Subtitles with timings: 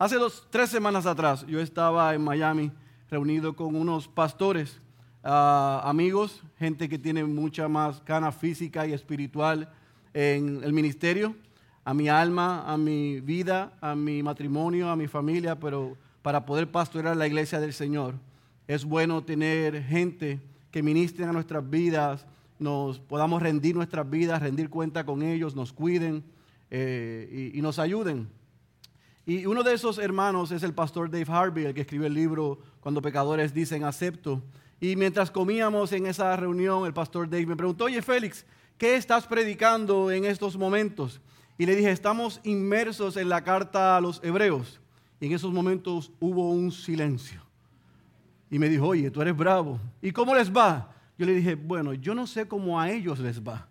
[0.00, 2.72] Hace dos, tres semanas atrás yo estaba en Miami
[3.10, 4.80] reunido con unos pastores,
[5.22, 9.70] ah, amigos, gente que tiene mucha más gana física y espiritual
[10.14, 11.34] en el ministerio,
[11.84, 16.70] a mi alma, a mi vida, a mi matrimonio, a mi familia, pero para poder
[16.70, 18.14] pastorear la iglesia del Señor
[18.68, 22.26] es bueno tener gente que ministren a nuestras vidas,
[22.58, 26.24] nos podamos rendir nuestras vidas, rendir cuenta con ellos, nos cuiden
[26.70, 28.39] eh, y nos ayuden.
[29.30, 32.58] Y uno de esos hermanos es el pastor Dave Harvey, el que escribió el libro
[32.80, 34.42] Cuando pecadores dicen acepto.
[34.80, 38.44] Y mientras comíamos en esa reunión, el pastor Dave me preguntó, oye Félix,
[38.76, 41.20] ¿qué estás predicando en estos momentos?
[41.58, 44.80] Y le dije, estamos inmersos en la carta a los hebreos.
[45.20, 47.40] Y en esos momentos hubo un silencio.
[48.50, 49.78] Y me dijo, oye, tú eres bravo.
[50.02, 50.92] ¿Y cómo les va?
[51.16, 53.68] Yo le dije, bueno, yo no sé cómo a ellos les va.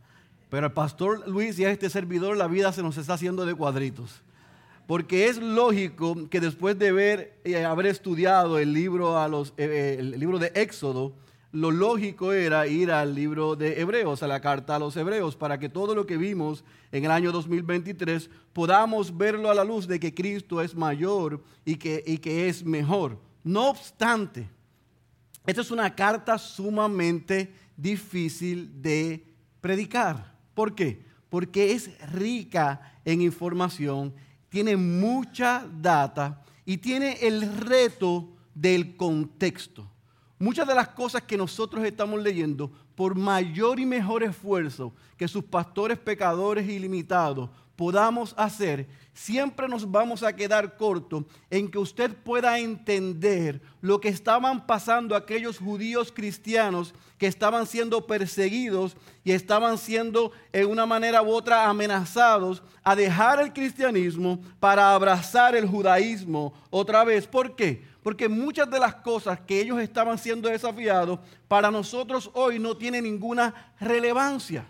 [0.49, 3.55] Pero al pastor Luis y a este servidor la vida se nos está haciendo de
[3.55, 4.21] cuadritos.
[4.89, 9.53] Porque es lógico que después de ver, y haber estudiado el libro, a los, eh,
[9.57, 11.13] eh, el libro de Éxodo,
[11.51, 15.59] lo lógico era ir al libro de Hebreos, a la carta a los Hebreos, para
[15.59, 19.99] que todo lo que vimos en el año 2023 podamos verlo a la luz de
[19.99, 23.19] que Cristo es mayor y que, y que es mejor.
[23.43, 24.49] No obstante,
[25.45, 29.23] esta es una carta sumamente difícil de
[29.61, 30.33] predicar.
[30.55, 31.05] ¿Por qué?
[31.29, 34.15] Porque es rica en información
[34.49, 39.89] tiene mucha data y tiene el reto del contexto.
[40.37, 45.43] Muchas de las cosas que nosotros estamos leyendo, por mayor y mejor esfuerzo que sus
[45.43, 48.89] pastores pecadores ilimitados podamos hacer,
[49.19, 55.13] siempre nos vamos a quedar cortos en que usted pueda entender lo que estaban pasando
[55.13, 58.95] aquellos judíos cristianos que estaban siendo perseguidos
[59.25, 65.53] y estaban siendo en una manera u otra amenazados a dejar el cristianismo para abrazar
[65.53, 67.27] el judaísmo otra vez.
[67.27, 67.83] ¿Por qué?
[68.01, 73.03] Porque muchas de las cosas que ellos estaban siendo desafiados para nosotros hoy no tienen
[73.03, 74.65] ninguna relevancia.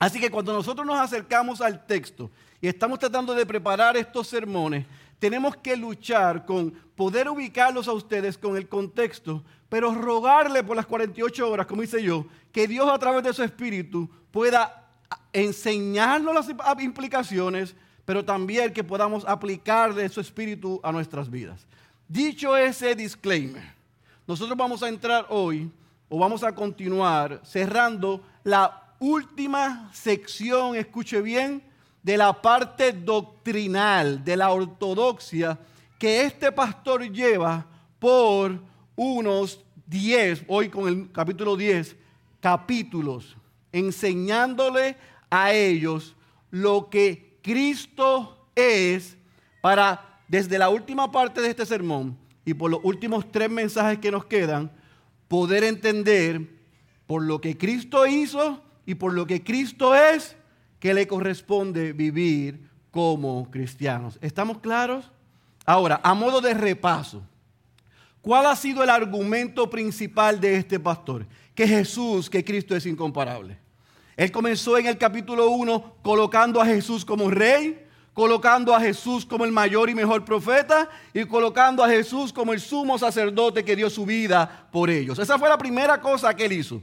[0.00, 2.32] Así que cuando nosotros nos acercamos al texto
[2.64, 4.86] y estamos tratando de preparar estos sermones,
[5.18, 10.86] tenemos que luchar con poder ubicarlos a ustedes con el contexto, pero rogarle por las
[10.86, 14.88] 48 horas, como hice yo, que Dios a través de su espíritu pueda
[15.30, 17.76] enseñarnos las implicaciones,
[18.06, 21.66] pero también que podamos aplicarle su espíritu a nuestras vidas.
[22.08, 23.74] Dicho ese disclaimer,
[24.26, 25.70] nosotros vamos a entrar hoy
[26.08, 31.73] o vamos a continuar cerrando la última sección, escuche bien,
[32.04, 35.58] de la parte doctrinal, de la ortodoxia,
[35.98, 37.66] que este pastor lleva
[37.98, 38.60] por
[38.94, 41.96] unos 10, hoy con el capítulo 10,
[42.40, 43.34] capítulos,
[43.72, 44.98] enseñándole
[45.30, 46.14] a ellos
[46.50, 49.16] lo que Cristo es
[49.62, 54.10] para, desde la última parte de este sermón y por los últimos tres mensajes que
[54.10, 54.70] nos quedan,
[55.26, 56.50] poder entender
[57.06, 60.36] por lo que Cristo hizo y por lo que Cristo es,
[60.84, 64.18] que le corresponde vivir como cristianos.
[64.20, 65.10] ¿Estamos claros?
[65.64, 67.22] Ahora, a modo de repaso,
[68.20, 71.26] ¿cuál ha sido el argumento principal de este pastor?
[71.54, 73.56] Que Jesús, que Cristo es incomparable.
[74.14, 79.46] Él comenzó en el capítulo 1 colocando a Jesús como rey, colocando a Jesús como
[79.46, 83.88] el mayor y mejor profeta y colocando a Jesús como el sumo sacerdote que dio
[83.88, 85.18] su vida por ellos.
[85.18, 86.82] Esa fue la primera cosa que él hizo.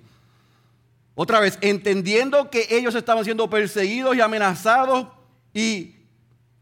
[1.22, 5.06] Otra vez, entendiendo que ellos estaban siendo perseguidos y amenazados
[5.54, 5.96] y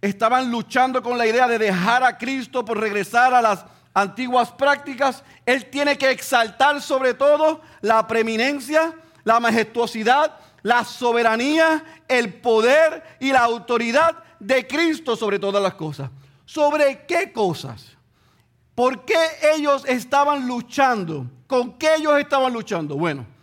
[0.02, 5.24] estaban luchando con la idea de dejar a Cristo por regresar a las antiguas prácticas,
[5.46, 8.94] Él tiene que exaltar sobre todo la preeminencia,
[9.24, 16.10] la majestuosidad, la soberanía, el poder y la autoridad de Cristo sobre todas las cosas.
[16.44, 17.96] ¿Sobre qué cosas?
[18.76, 19.16] ¿Por qué
[19.56, 21.28] ellos estaban luchando?
[21.48, 22.98] ¿Con qué ellos estaban luchando?
[22.98, 23.39] Bueno,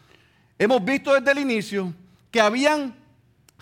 [0.58, 1.92] Hemos visto desde el inicio
[2.30, 2.94] que habían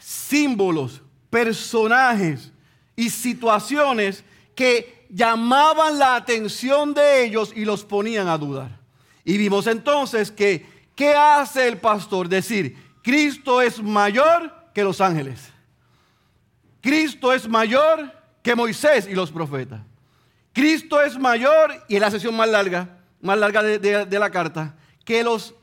[0.00, 2.52] símbolos, personajes
[2.94, 4.24] y situaciones
[4.54, 8.78] que llamaban la atención de ellos y los ponían a dudar.
[9.24, 12.28] Y vimos entonces que, ¿qué hace el pastor?
[12.28, 15.50] Decir, Cristo es mayor que los ángeles.
[16.80, 18.12] Cristo es mayor
[18.42, 19.80] que Moisés y los profetas.
[20.52, 24.76] Cristo es mayor, y es la sesión más larga, más larga de, de la carta,
[25.04, 25.54] que los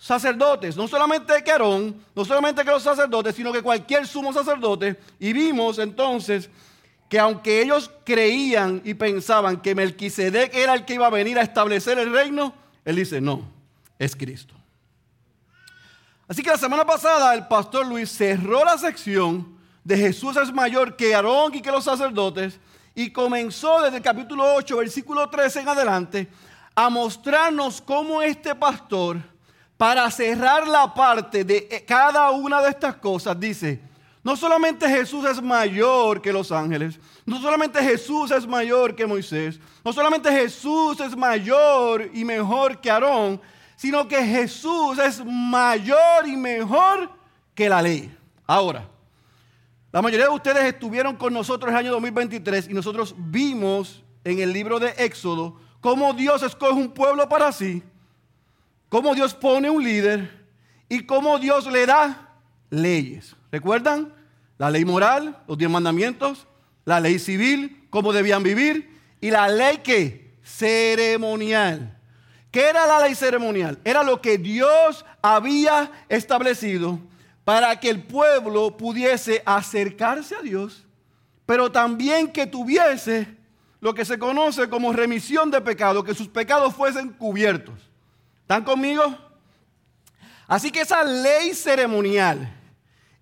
[0.00, 4.98] sacerdotes, no solamente que Aarón, no solamente que los sacerdotes, sino que cualquier sumo sacerdote.
[5.18, 6.48] Y vimos entonces
[7.10, 11.42] que aunque ellos creían y pensaban que Melquisedec era el que iba a venir a
[11.42, 12.54] establecer el reino,
[12.84, 13.46] él dice, no,
[13.98, 14.54] es Cristo.
[16.26, 20.96] Así que la semana pasada el pastor Luis cerró la sección de Jesús es mayor
[20.96, 22.58] que Aarón y que los sacerdotes
[22.94, 26.28] y comenzó desde el capítulo 8, versículo 13 en adelante,
[26.74, 29.18] a mostrarnos cómo este pastor,
[29.80, 33.80] para cerrar la parte de cada una de estas cosas, dice,
[34.22, 39.58] no solamente Jesús es mayor que los ángeles, no solamente Jesús es mayor que Moisés,
[39.82, 43.40] no solamente Jesús es mayor y mejor que Aarón,
[43.74, 47.10] sino que Jesús es mayor y mejor
[47.54, 48.14] que la ley.
[48.46, 48.86] Ahora,
[49.92, 54.40] la mayoría de ustedes estuvieron con nosotros en el año 2023 y nosotros vimos en
[54.40, 57.82] el libro de Éxodo cómo Dios escoge un pueblo para sí,
[58.90, 60.46] cómo Dios pone un líder
[60.90, 62.28] y cómo Dios le da
[62.68, 63.34] leyes.
[63.50, 64.12] ¿Recuerdan?
[64.58, 66.46] La ley moral, los diez mandamientos,
[66.84, 71.96] la ley civil, cómo debían vivir, y la ley que ceremonial.
[72.50, 73.78] ¿Qué era la ley ceremonial?
[73.84, 76.98] Era lo que Dios había establecido
[77.44, 80.84] para que el pueblo pudiese acercarse a Dios,
[81.46, 83.36] pero también que tuviese
[83.80, 87.89] lo que se conoce como remisión de pecado, que sus pecados fuesen cubiertos.
[88.50, 89.16] ¿Están conmigo?
[90.48, 92.52] Así que esa ley ceremonial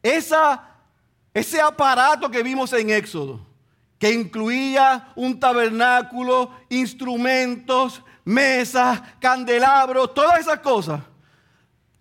[0.02, 3.46] ese aparato que vimos en Éxodo,
[3.98, 11.02] que incluía un tabernáculo, instrumentos, mesas, candelabros, todas esas cosas,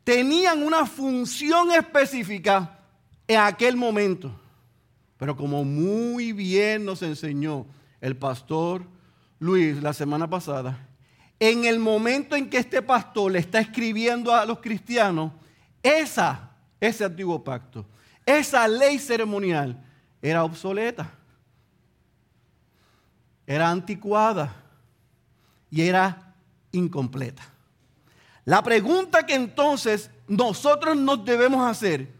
[0.05, 2.79] tenían una función específica
[3.27, 4.31] en aquel momento.
[5.17, 7.65] Pero como muy bien nos enseñó
[7.99, 8.83] el pastor
[9.37, 10.86] Luis la semana pasada,
[11.39, 15.31] en el momento en que este pastor le está escribiendo a los cristianos,
[15.83, 17.85] esa, ese antiguo pacto
[18.27, 19.81] esa ley ceremonial
[20.21, 21.09] era obsoleta,
[23.47, 24.53] era anticuada
[25.71, 26.35] y era
[26.73, 27.43] incompleta.
[28.43, 32.13] La pregunta que entonces nosotros nos debemos hacer,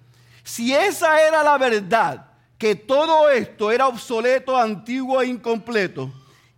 [0.44, 2.28] si esa era la verdad,
[2.58, 6.10] que todo esto era obsoleto, antiguo e incompleto,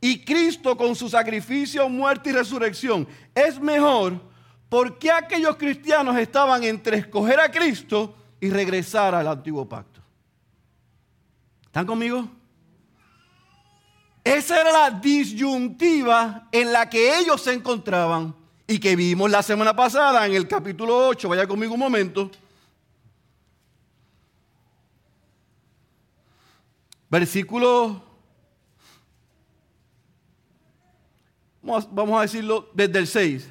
[0.02, 4.22] y Cristo con su sacrificio, muerte y resurrección es mejor,
[4.70, 10.02] ¿por qué aquellos cristianos estaban entre escoger a Cristo y regresar al antiguo pacto.
[11.66, 12.28] ¿Están conmigo?
[14.24, 18.36] Esa era la disyuntiva en la que ellos se encontraban
[18.68, 21.30] y que vimos la semana pasada en el capítulo 8.
[21.30, 22.30] Vaya conmigo un momento.
[27.10, 28.04] Versículo,
[31.92, 33.50] vamos a decirlo desde el 6.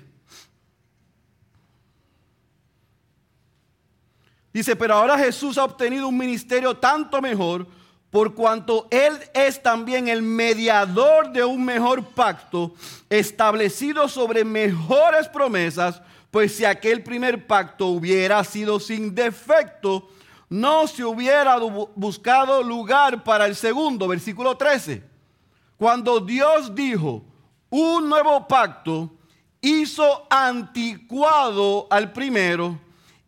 [4.52, 7.66] Dice, pero ahora Jesús ha obtenido un ministerio tanto mejor
[8.10, 12.74] por cuanto Él es también el mediador de un mejor pacto
[13.10, 16.00] establecido sobre mejores promesas,
[16.30, 20.08] pues si aquel primer pacto hubiera sido sin defecto,
[20.48, 21.56] no se hubiera
[21.94, 25.02] buscado lugar para el segundo, versículo 13.
[25.76, 27.22] Cuando Dios dijo,
[27.70, 29.10] un nuevo pacto
[29.60, 32.78] hizo anticuado al primero,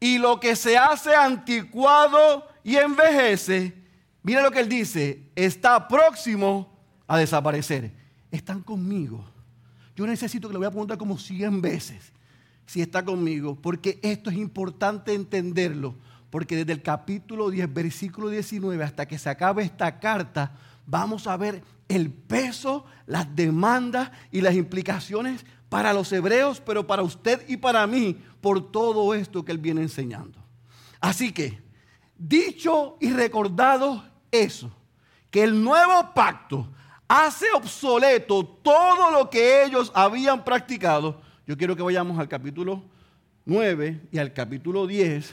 [0.01, 3.75] y lo que se hace anticuado y envejece,
[4.23, 6.75] mira lo que él dice, está próximo
[7.07, 7.93] a desaparecer.
[8.31, 9.25] Están conmigo.
[9.95, 12.13] Yo necesito que le voy a preguntar como 100 veces
[12.65, 15.97] si está conmigo, porque esto es importante entenderlo,
[16.31, 20.53] porque desde el capítulo 10, versículo 19, hasta que se acabe esta carta,
[20.91, 27.03] vamos a ver el peso, las demandas y las implicaciones para los hebreos, pero para
[27.03, 30.39] usted y para mí, por todo esto que él viene enseñando.
[31.01, 31.63] Así que,
[32.19, 34.71] dicho y recordado eso,
[35.31, 36.69] que el nuevo pacto
[37.07, 42.83] hace obsoleto todo lo que ellos habían practicado, yo quiero que vayamos al capítulo
[43.45, 45.33] 9 y al capítulo 10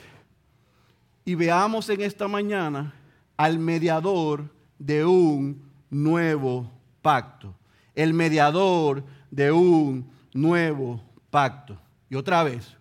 [1.25, 2.93] y veamos en esta mañana
[3.35, 7.53] al mediador de un nuevo pacto.
[7.95, 11.77] El mediador de un nuevo pacto.
[12.09, 12.75] Y otra vez,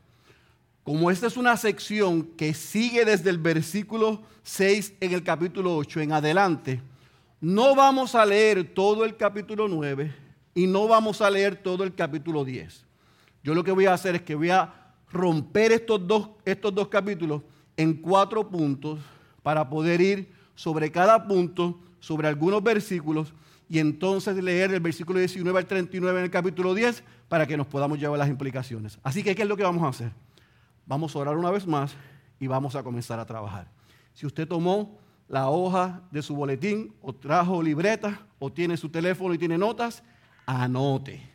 [0.82, 6.00] como esta es una sección que sigue desde el versículo 6 en el capítulo 8
[6.00, 6.80] en adelante,
[7.40, 10.12] no vamos a leer todo el capítulo 9
[10.54, 12.84] y no vamos a leer todo el capítulo 10.
[13.42, 14.72] Yo lo que voy a hacer es que voy a
[15.10, 17.42] romper estos dos, estos dos capítulos
[17.76, 19.00] en cuatro puntos
[19.42, 23.32] para poder ir sobre cada punto, sobre algunos versículos
[23.68, 27.66] y entonces leer el versículo 19 al 39 en el capítulo 10 para que nos
[27.66, 28.98] podamos llevar las implicaciones.
[29.04, 30.12] Así que, ¿qué es lo que vamos a hacer?
[30.86, 31.94] Vamos a orar una vez más
[32.40, 33.68] y vamos a comenzar a trabajar.
[34.14, 34.98] Si usted tomó
[35.28, 40.02] la hoja de su boletín o trajo libreta o tiene su teléfono y tiene notas,
[40.46, 41.28] anote.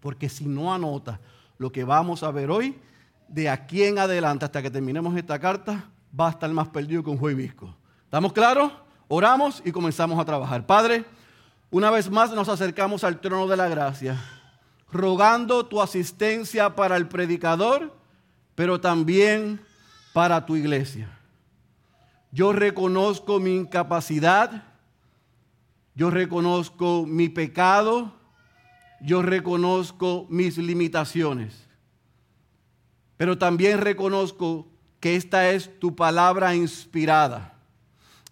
[0.00, 1.20] Porque si no anota
[1.58, 2.76] lo que vamos a ver hoy,
[3.28, 7.10] de aquí en adelante hasta que terminemos esta carta, va a estar más perdido que
[7.10, 7.54] un jueves
[8.16, 8.72] ¿Estamos claros?
[9.08, 10.64] Oramos y comenzamos a trabajar.
[10.64, 11.04] Padre,
[11.70, 14.18] una vez más nos acercamos al trono de la gracia,
[14.90, 17.94] rogando tu asistencia para el predicador,
[18.54, 19.60] pero también
[20.14, 21.10] para tu iglesia.
[22.32, 24.62] Yo reconozco mi incapacidad,
[25.94, 28.14] yo reconozco mi pecado,
[29.02, 31.68] yo reconozco mis limitaciones,
[33.18, 34.66] pero también reconozco
[35.00, 37.55] que esta es tu palabra inspirada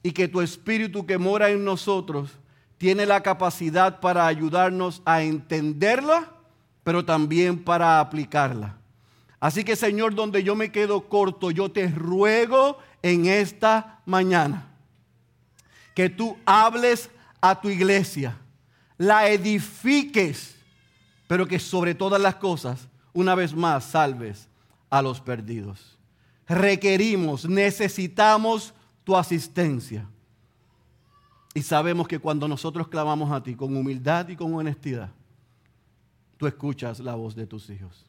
[0.04, 2.30] y que tu espíritu que mora en nosotros
[2.76, 6.30] tiene la capacidad para ayudarnos a entenderla,
[6.84, 8.76] pero también para aplicarla.
[9.40, 14.68] Así que Señor, donde yo me quedo corto, yo te ruego en esta mañana
[15.94, 17.08] que tú hables
[17.40, 18.36] a tu iglesia,
[18.98, 20.54] la edifiques,
[21.26, 24.48] pero que sobre todas las cosas, una vez más, salves
[24.90, 25.96] a los perdidos.
[26.46, 30.08] Requerimos, necesitamos tu asistencia.
[31.54, 35.10] Y sabemos que cuando nosotros clamamos a ti con humildad y con honestidad,
[36.36, 38.04] tú escuchas la voz de tus hijos.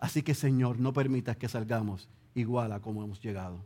[0.00, 3.64] Así que Señor, no permitas que salgamos igual a como hemos llegado.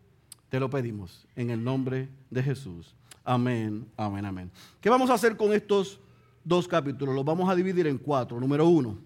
[0.51, 2.95] Te lo pedimos en el nombre de Jesús.
[3.25, 4.51] Amén, amén, amén.
[4.81, 5.99] ¿Qué vamos a hacer con estos
[6.45, 7.15] dos capítulos?
[7.15, 8.39] Los vamos a dividir en cuatro.
[8.39, 8.99] Número uno,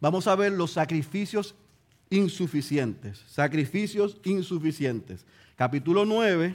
[0.00, 1.54] vamos a ver los sacrificios
[2.08, 3.22] insuficientes.
[3.26, 5.26] Sacrificios insuficientes.
[5.56, 6.54] Capítulo 9,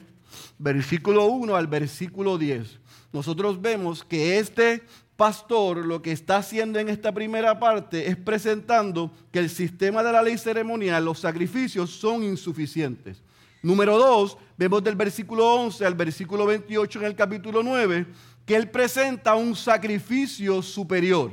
[0.57, 2.79] versículo 1 al versículo 10
[3.11, 4.83] nosotros vemos que este
[5.17, 10.11] pastor lo que está haciendo en esta primera parte es presentando que el sistema de
[10.11, 13.21] la ley ceremonial, los sacrificios son insuficientes.
[13.61, 18.07] Número dos, vemos del versículo 11 al versículo 28 en el capítulo 9
[18.45, 21.31] que él presenta un sacrificio superior.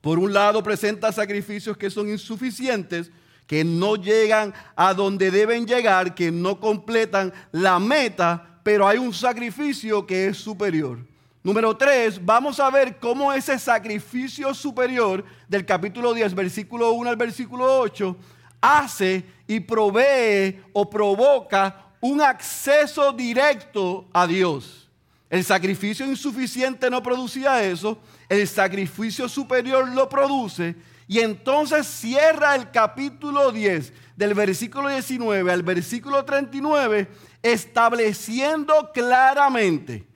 [0.00, 3.10] Por un lado presenta sacrificios que son insuficientes,
[3.50, 9.12] que no llegan a donde deben llegar, que no completan la meta pero hay un
[9.12, 11.00] sacrificio que es superior.
[11.42, 17.16] Número tres, vamos a ver cómo ese sacrificio superior del capítulo 10, versículo 1 al
[17.16, 18.16] versículo 8,
[18.60, 24.88] hace y provee o provoca un acceso directo a Dios.
[25.28, 30.76] El sacrificio insuficiente no producía eso, el sacrificio superior lo produce
[31.10, 37.08] y entonces cierra el capítulo 10 del versículo 19 al versículo 39
[37.42, 40.06] estableciendo claramente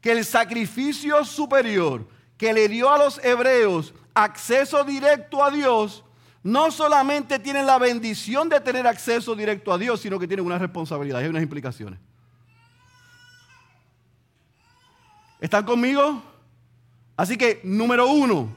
[0.00, 2.04] que el sacrificio superior
[2.36, 6.02] que le dio a los hebreos acceso directo a Dios,
[6.42, 10.58] no solamente tiene la bendición de tener acceso directo a Dios, sino que tiene una
[10.58, 12.00] responsabilidad y unas implicaciones.
[15.40, 16.20] ¿Están conmigo?
[17.16, 18.48] Así que, número uno,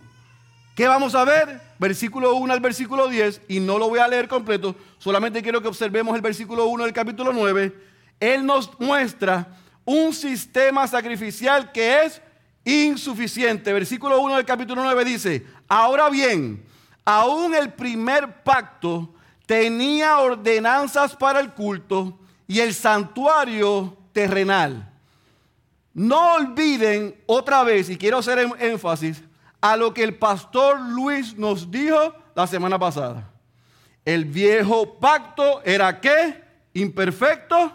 [0.75, 1.72] ¿qué vamos a ver?
[1.83, 5.67] Versículo 1 al versículo 10, y no lo voy a leer completo, solamente quiero que
[5.67, 7.91] observemos el versículo 1 del capítulo 9
[8.23, 9.47] él nos muestra
[9.83, 12.21] un sistema sacrificial que es
[12.63, 13.73] insuficiente.
[13.73, 16.63] Versículo 1 del capítulo 9 dice, ahora bien,
[17.03, 19.13] aún el primer pacto
[19.45, 24.89] tenía ordenanzas para el culto y el santuario terrenal.
[25.93, 29.21] No olviden otra vez, y quiero hacer énfasis,
[29.63, 33.31] a lo que el pastor Luis nos dijo la semana pasada.
[34.03, 36.43] El viejo pacto era qué?
[36.73, 37.71] Imperfecto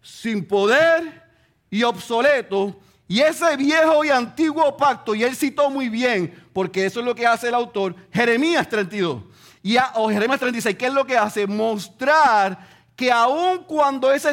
[0.00, 1.20] sin poder
[1.68, 2.78] y obsoleto.
[3.08, 7.12] Y ese viejo y antiguo pacto, y él citó muy bien, porque eso es lo
[7.12, 9.24] que hace el autor, Jeremías 32,
[9.64, 11.48] y o Jeremías 36, ¿qué es lo que hace?
[11.48, 14.32] Mostrar que aun cuando ese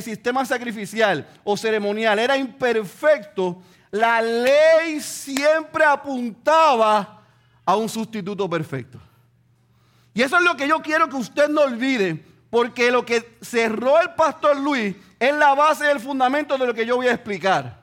[0.00, 3.62] sistema sacrificial o ceremonial era imperfecto,
[3.92, 7.22] la ley siempre apuntaba
[7.64, 8.98] a un sustituto perfecto.
[10.14, 14.00] Y eso es lo que yo quiero que usted no olvide, porque lo que cerró
[14.00, 17.82] el pastor Luis es la base del fundamento de lo que yo voy a explicar.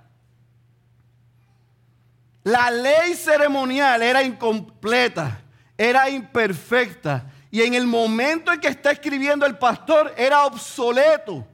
[2.43, 5.41] La ley ceremonial era incompleta,
[5.77, 7.31] era imperfecta.
[7.51, 11.45] Y en el momento en que está escribiendo el pastor era obsoleto.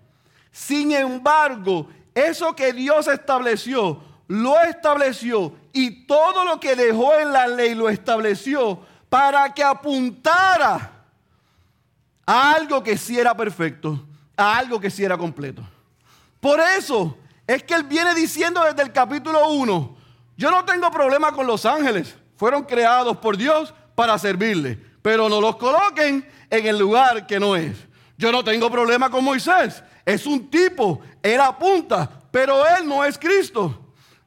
[0.52, 7.48] Sin embargo, eso que Dios estableció, lo estableció y todo lo que dejó en la
[7.48, 8.80] ley lo estableció
[9.10, 10.92] para que apuntara
[12.26, 14.06] a algo que sí era perfecto,
[14.36, 15.62] a algo que sí era completo.
[16.40, 17.18] Por eso
[17.48, 19.98] es que él viene diciendo desde el capítulo 1,
[20.38, 25.40] yo no tengo problema con los ángeles, fueron creados por Dios para servirle, pero no
[25.40, 27.78] los coloquen en el lugar que no es.
[28.18, 33.18] Yo no tengo problema con Moisés, es un tipo, él apunta, pero él no es
[33.18, 33.85] Cristo.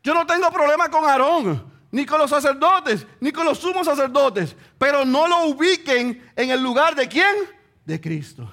[0.08, 4.56] Yo no tengo problema con Aarón, ni con los sacerdotes, ni con los sumos sacerdotes,
[4.78, 7.36] pero no lo ubiquen en el lugar de quién?
[7.84, 8.50] de Cristo.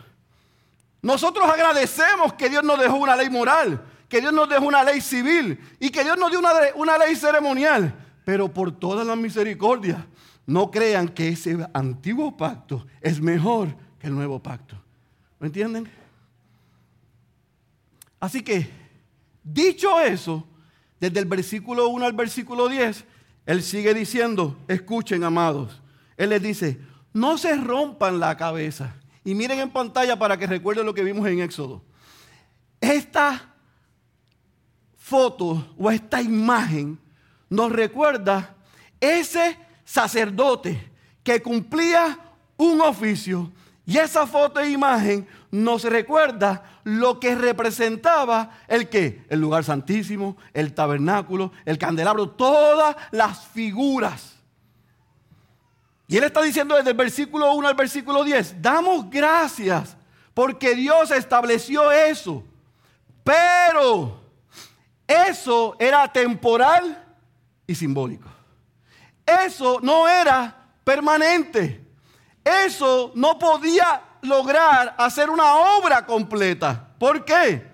[1.01, 4.99] Nosotros agradecemos que Dios nos dejó una ley moral, que Dios nos dejó una ley
[4.99, 8.03] civil y que Dios nos dio una, una ley ceremonial.
[8.25, 10.05] Pero por toda la misericordia,
[10.45, 14.75] no crean que ese antiguo pacto es mejor que el nuevo pacto.
[15.39, 15.89] ¿Me entienden?
[18.19, 18.69] Así que,
[19.41, 20.45] dicho eso,
[20.99, 23.05] desde el versículo 1 al versículo 10,
[23.45, 25.81] él sigue diciendo, escuchen amados,
[26.17, 26.79] él les dice,
[27.13, 28.95] no se rompan la cabeza.
[29.23, 31.81] Y miren en pantalla para que recuerden lo que vimos en Éxodo.
[32.79, 33.53] Esta
[34.97, 36.99] foto o esta imagen
[37.49, 38.55] nos recuerda
[38.99, 40.91] ese sacerdote
[41.23, 42.19] que cumplía
[42.57, 43.51] un oficio.
[43.85, 50.37] Y esa foto e imagen nos recuerda lo que representaba el que, el lugar santísimo,
[50.53, 54.35] el tabernáculo, el candelabro, todas las figuras.
[56.07, 59.97] Y él está diciendo desde el versículo 1 al versículo 10, damos gracias
[60.35, 62.43] porque Dios estableció eso.
[63.23, 64.21] Pero
[65.07, 67.03] eso era temporal
[67.65, 68.29] y simbólico.
[69.25, 71.83] Eso no era permanente.
[72.43, 76.87] Eso no podía lograr hacer una obra completa.
[76.99, 77.65] ¿Por qué?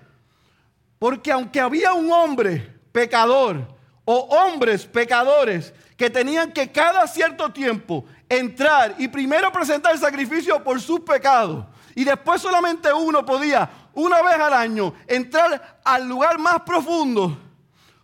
[0.98, 3.66] Porque aunque había un hombre pecador
[4.04, 10.62] o hombres pecadores que tenían que cada cierto tiempo entrar y primero presentar el sacrificio
[10.62, 16.38] por sus pecados y después solamente uno podía una vez al año entrar al lugar
[16.38, 17.38] más profundo,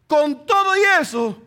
[0.06, 1.42] con todo y eso,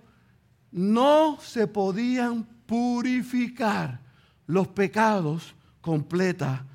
[0.72, 4.00] no se podían purificar
[4.48, 6.71] los pecados completamente.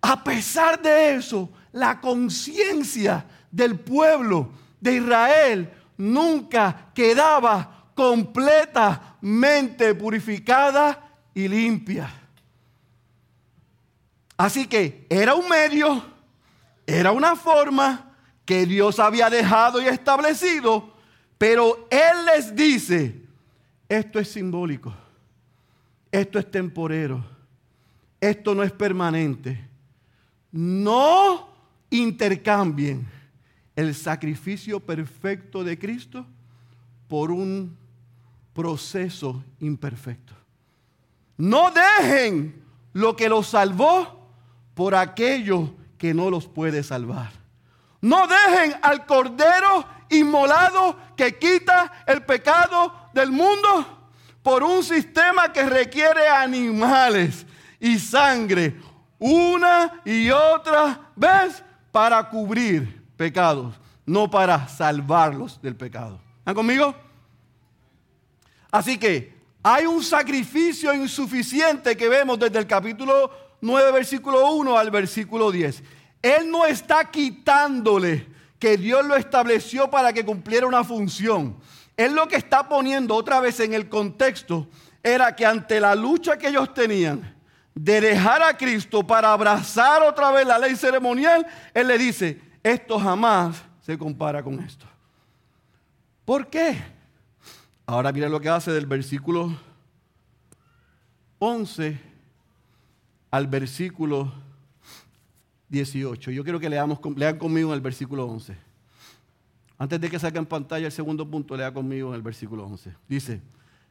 [0.00, 4.50] A pesar de eso, la conciencia del pueblo
[4.80, 12.10] de Israel nunca quedaba completamente purificada y limpia.
[14.36, 16.04] Así que era un medio,
[16.86, 20.94] era una forma que Dios había dejado y establecido,
[21.38, 23.22] pero Él les dice,
[23.88, 24.92] esto es simbólico,
[26.10, 27.24] esto es temporero,
[28.22, 29.68] esto no es permanente.
[30.52, 31.48] No
[31.90, 33.10] intercambien
[33.74, 36.24] el sacrificio perfecto de Cristo
[37.08, 37.76] por un
[38.52, 40.34] proceso imperfecto.
[41.36, 44.30] No dejen lo que los salvó
[44.74, 47.32] por aquello que no los puede salvar.
[48.00, 54.10] No dejen al cordero inmolado que quita el pecado del mundo
[54.44, 57.46] por un sistema que requiere animales
[57.82, 58.76] y sangre
[59.18, 63.74] una y otra vez para cubrir pecados,
[64.06, 66.20] no para salvarlos del pecado.
[66.38, 66.94] ¿Están conmigo?
[68.70, 74.90] Así que hay un sacrificio insuficiente que vemos desde el capítulo 9, versículo 1 al
[74.92, 75.82] versículo 10.
[76.22, 78.28] Él no está quitándole
[78.60, 81.56] que Dios lo estableció para que cumpliera una función.
[81.96, 84.68] Él lo que está poniendo otra vez en el contexto
[85.02, 87.41] era que ante la lucha que ellos tenían
[87.74, 92.98] de dejar a Cristo para abrazar otra vez la ley ceremonial, Él le dice, esto
[92.98, 94.86] jamás se compara con esto.
[96.24, 96.82] ¿Por qué?
[97.86, 99.56] Ahora mira lo que hace del versículo
[101.38, 101.98] 11
[103.30, 104.32] al versículo
[105.68, 106.30] 18.
[106.30, 108.56] Yo quiero que leamos, lean conmigo en el versículo 11.
[109.78, 112.94] Antes de que salga en pantalla el segundo punto, lea conmigo en el versículo 11.
[113.08, 113.40] Dice,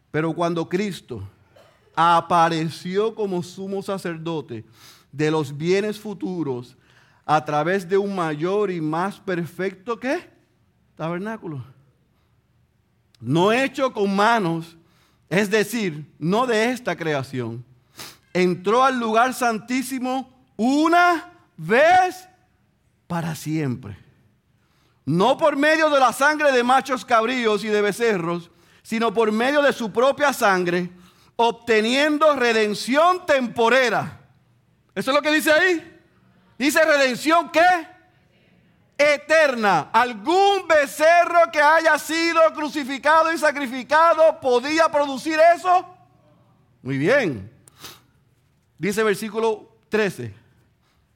[0.10, 1.28] pero cuando Cristo
[1.96, 4.66] apareció como sumo sacerdote
[5.12, 6.78] de los bienes futuros
[7.26, 10.30] a través de un mayor y más perfecto que
[10.96, 11.64] tabernáculo.
[13.20, 14.78] No hecho con manos,
[15.30, 17.64] es decir, no de esta creación
[18.34, 22.28] entró al lugar santísimo una vez
[23.08, 23.98] para siempre.
[25.06, 28.52] No por medio de la sangre de machos cabríos y de becerros,
[28.84, 30.90] sino por medio de su propia sangre,
[31.42, 34.20] obteniendo redención temporera.
[34.94, 36.00] ¿Eso es lo que dice ahí?
[36.58, 37.88] Dice redención qué?
[38.98, 39.90] Eterna.
[39.92, 45.86] ¿Algún becerro que haya sido crucificado y sacrificado podía producir eso?
[46.84, 47.52] Muy bien.
[48.78, 50.34] Dice versículo 13,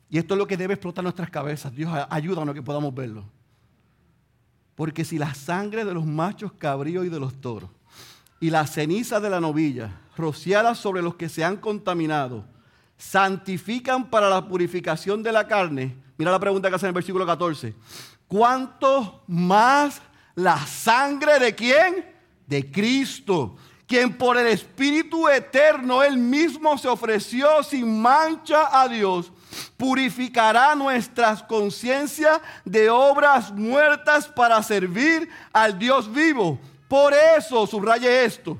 [0.10, 1.74] y esto es lo que debe explotar nuestras cabezas.
[1.74, 3.26] Dios ayúdanos a que podamos verlo.
[4.76, 7.70] Porque si la sangre de los machos cabríos y de los toros
[8.40, 12.46] y la ceniza de la novilla rociadas sobre los que se han contaminado
[12.98, 17.26] santifican para la purificación de la carne, mira la pregunta que hace en el versículo
[17.26, 17.76] 14,
[18.28, 20.02] ¿cuánto más
[20.36, 22.14] la sangre de quién?
[22.48, 29.32] De Cristo quien por el Espíritu eterno él mismo se ofreció sin mancha a Dios,
[29.78, 36.60] purificará nuestras conciencias de obras muertas para servir al Dios vivo.
[36.88, 38.60] Por eso, subraye esto,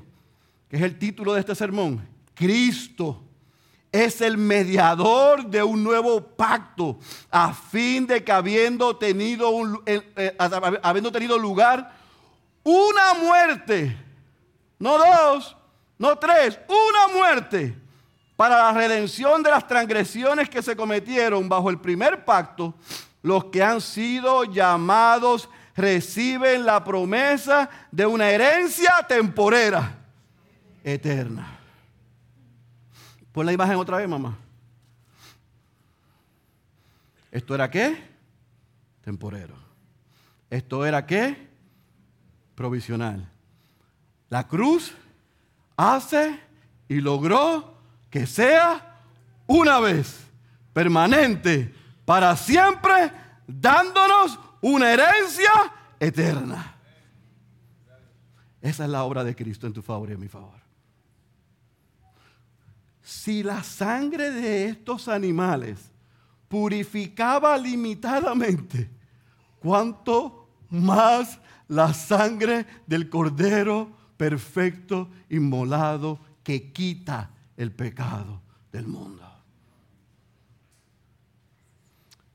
[0.68, 3.22] que es el título de este sermón, Cristo
[3.92, 6.98] es el mediador de un nuevo pacto,
[7.30, 9.50] a fin de que habiendo tenido,
[9.86, 10.36] eh, eh,
[10.82, 11.94] habiendo tenido lugar
[12.62, 13.96] una muerte,
[14.78, 15.56] no dos,
[15.98, 17.74] no tres, una muerte
[18.36, 22.74] para la redención de las transgresiones que se cometieron bajo el primer pacto,
[23.22, 30.05] los que han sido llamados reciben la promesa de una herencia temporera,
[30.86, 31.58] eterna.
[33.32, 34.38] Pon la imagen otra vez, mamá.
[37.30, 38.02] ¿Esto era qué?
[39.02, 39.56] Temporero.
[40.48, 41.50] ¿Esto era qué?
[42.54, 43.28] Provisional.
[44.30, 44.94] La cruz
[45.76, 46.40] hace
[46.88, 47.76] y logró
[48.08, 49.02] que sea
[49.46, 50.24] una vez,
[50.72, 53.12] permanente, para siempre,
[53.46, 55.50] dándonos una herencia
[55.98, 56.76] eterna.
[58.62, 60.65] Esa es la obra de Cristo en tu favor y en mi favor.
[63.06, 65.78] Si la sangre de estos animales
[66.48, 68.90] purificaba limitadamente,
[69.60, 71.38] ¿cuánto más
[71.68, 78.40] la sangre del Cordero perfecto, inmolado, que quita el pecado
[78.72, 79.22] del mundo.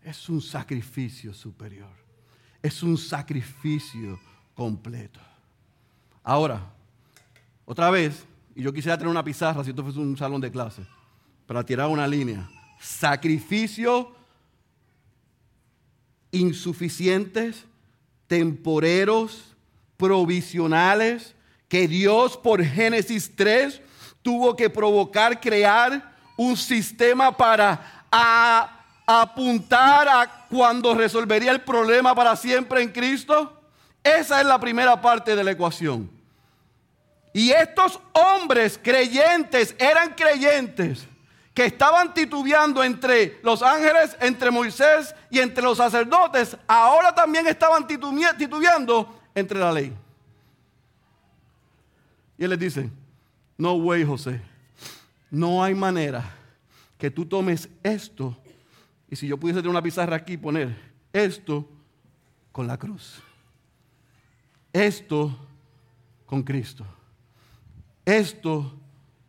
[0.03, 1.91] Es un sacrificio superior.
[2.61, 4.19] Es un sacrificio
[4.55, 5.19] completo.
[6.23, 6.71] Ahora,
[7.65, 10.83] otra vez, y yo quisiera tener una pizarra si esto fuese un salón de clase,
[11.45, 12.49] para tirar una línea.
[12.79, 14.15] Sacrificio
[16.31, 17.65] insuficientes,
[18.27, 19.53] temporeros,
[19.97, 21.35] provisionales,
[21.67, 23.81] que Dios por Génesis 3
[24.21, 28.05] tuvo que provocar crear un sistema para
[29.05, 33.61] apuntar a cuando resolvería el problema para siempre en Cristo?
[34.03, 36.09] Esa es la primera parte de la ecuación.
[37.33, 41.07] Y estos hombres creyentes eran creyentes
[41.53, 47.85] que estaban titubeando entre los ángeles, entre Moisés y entre los sacerdotes, ahora también estaban
[47.85, 49.93] titubeando entre la ley.
[52.37, 52.89] Y él les dice,
[53.57, 54.41] no way, José.
[55.29, 56.23] No hay manera
[56.97, 58.37] que tú tomes esto
[59.09, 60.75] y si yo pudiese tener una pizarra aquí poner
[61.11, 61.67] esto
[62.51, 63.21] con la cruz.
[64.73, 65.37] Esto
[66.25, 66.85] con Cristo.
[68.11, 68.77] Esto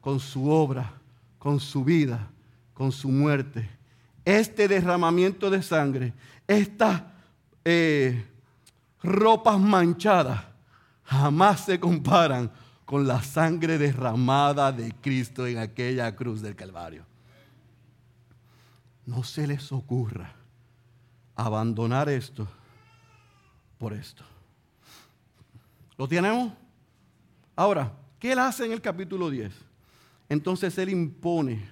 [0.01, 0.93] con su obra,
[1.39, 2.29] con su vida,
[2.75, 3.71] con su muerte.
[4.25, 6.13] Este derramamiento de sangre,
[6.49, 7.01] estas
[7.65, 8.27] eh,
[9.01, 10.43] ropas manchadas,
[11.05, 12.51] jamás se comparan
[12.85, 17.07] con la sangre derramada de Cristo en aquella cruz del Calvario.
[19.07, 20.35] No se les ocurra
[21.37, 22.49] abandonar esto
[23.79, 24.25] por esto.
[25.97, 26.53] ¿Lo tenemos?
[27.55, 29.53] Ahora, ¿qué él hace en el capítulo 10?
[30.29, 31.69] Entonces él impone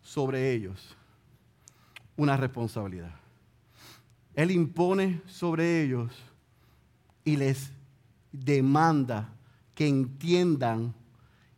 [0.00, 0.96] sobre ellos
[2.16, 3.14] una responsabilidad.
[4.34, 6.10] Él impone sobre ellos
[7.26, 7.72] y les
[8.32, 9.34] demanda
[9.74, 10.94] que entiendan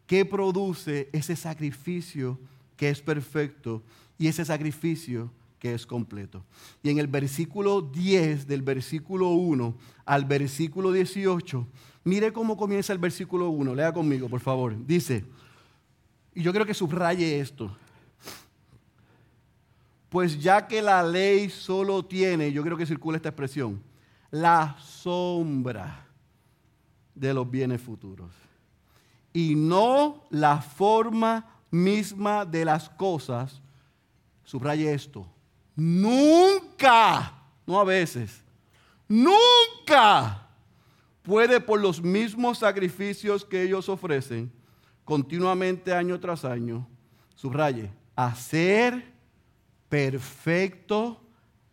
[0.04, 2.36] qué produce ese sacrificio
[2.76, 3.84] que es perfecto
[4.18, 6.44] y ese sacrificio que es completo.
[6.82, 11.68] Y en el versículo 10, del versículo 1 al versículo 18,
[12.04, 14.74] mire cómo comienza el versículo 1, lea conmigo, por favor.
[14.86, 15.24] Dice,
[16.34, 17.74] y yo creo que subraye esto,
[20.10, 23.82] pues ya que la ley solo tiene, yo creo que circula esta expresión,
[24.30, 26.06] la sombra
[27.14, 28.30] de los bienes futuros.
[29.32, 33.60] Y no la forma misma de las cosas.
[34.44, 35.26] Subraye esto.
[35.74, 37.34] Nunca,
[37.66, 38.44] no a veces,
[39.08, 40.44] nunca
[41.24, 44.52] puede por los mismos sacrificios que ellos ofrecen
[45.04, 46.86] continuamente año tras año,
[47.34, 49.12] subraye, hacer
[49.88, 51.20] perfecto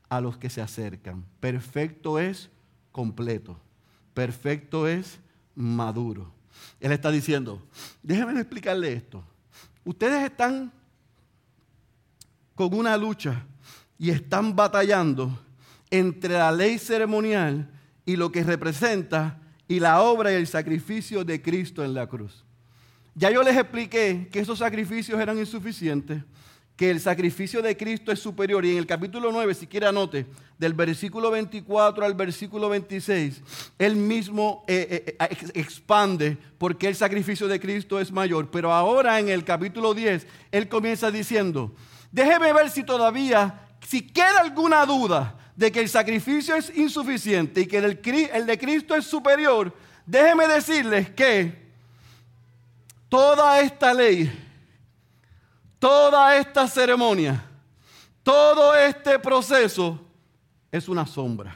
[0.09, 1.25] a los que se acercan.
[1.39, 2.49] Perfecto es
[2.91, 3.59] completo.
[4.13, 5.19] Perfecto es
[5.53, 6.33] maduro.
[6.79, 7.61] Él está diciendo,
[8.01, 9.23] déjenme explicarle esto.
[9.83, 10.71] Ustedes están
[12.55, 13.45] con una lucha
[13.97, 15.39] y están batallando
[15.89, 17.69] entre la ley ceremonial
[18.05, 19.40] y lo que representa
[19.71, 22.43] y la obra y el sacrificio de Cristo en la cruz.
[23.15, 26.21] Ya yo les expliqué que esos sacrificios eran insuficientes
[26.75, 28.65] que el sacrificio de Cristo es superior.
[28.65, 30.25] Y en el capítulo 9, si quiere anote,
[30.57, 33.41] del versículo 24 al versículo 26,
[33.79, 38.51] él mismo eh, eh, eh, expande porque el sacrificio de Cristo es mayor.
[38.51, 41.73] Pero ahora en el capítulo 10, él comienza diciendo,
[42.11, 47.67] déjeme ver si todavía si queda alguna duda de que el sacrificio es insuficiente y
[47.67, 47.99] que el,
[48.33, 49.71] el de Cristo es superior,
[50.07, 51.71] déjeme decirles que
[53.07, 54.31] toda esta ley,
[55.77, 57.45] toda esta ceremonia,
[58.23, 60.03] todo este proceso
[60.71, 61.55] es una sombra,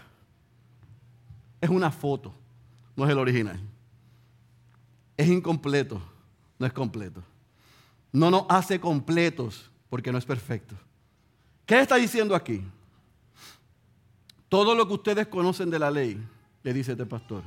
[1.60, 2.32] es una foto,
[2.96, 3.60] no es el original.
[5.18, 6.00] Es incompleto,
[6.60, 7.24] no es completo.
[8.12, 10.76] No nos hace completos porque no es perfecto.
[11.66, 12.64] ¿Qué está diciendo aquí?
[14.56, 16.18] Todo lo que ustedes conocen de la ley,
[16.64, 17.44] le dice este pastor,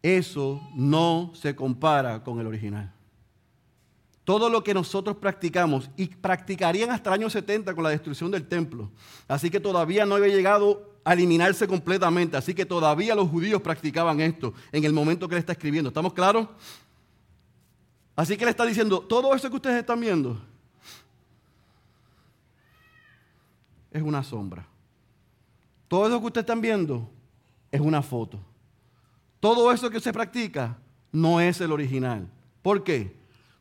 [0.00, 2.90] eso no se compara con el original.
[4.24, 8.48] Todo lo que nosotros practicamos y practicarían hasta el año 70 con la destrucción del
[8.48, 8.90] templo.
[9.28, 12.38] Así que todavía no había llegado a eliminarse completamente.
[12.38, 15.88] Así que todavía los judíos practicaban esto en el momento que él está escribiendo.
[15.88, 16.48] ¿Estamos claros?
[18.16, 20.40] Así que él está diciendo, todo eso que ustedes están viendo
[23.90, 24.66] es una sombra.
[25.94, 27.08] Todo eso que ustedes están viendo
[27.70, 28.40] es una foto.
[29.38, 30.76] Todo eso que se practica
[31.12, 32.28] no es el original.
[32.62, 33.14] ¿Por qué?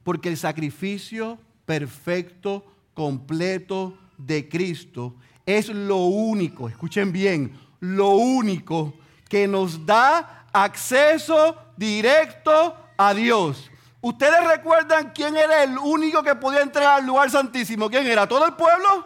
[0.04, 2.66] Porque el sacrificio perfecto,
[2.96, 5.14] completo de Cristo
[5.46, 8.96] es lo único, escuchen bien, lo único
[9.30, 13.70] que nos da acceso directo a Dios.
[14.02, 17.92] ¿Ustedes recuerdan quién era el único que podía entrar al lugar santísimo?
[17.92, 18.28] ¿Quién era?
[18.28, 19.06] ¿Todo el pueblo?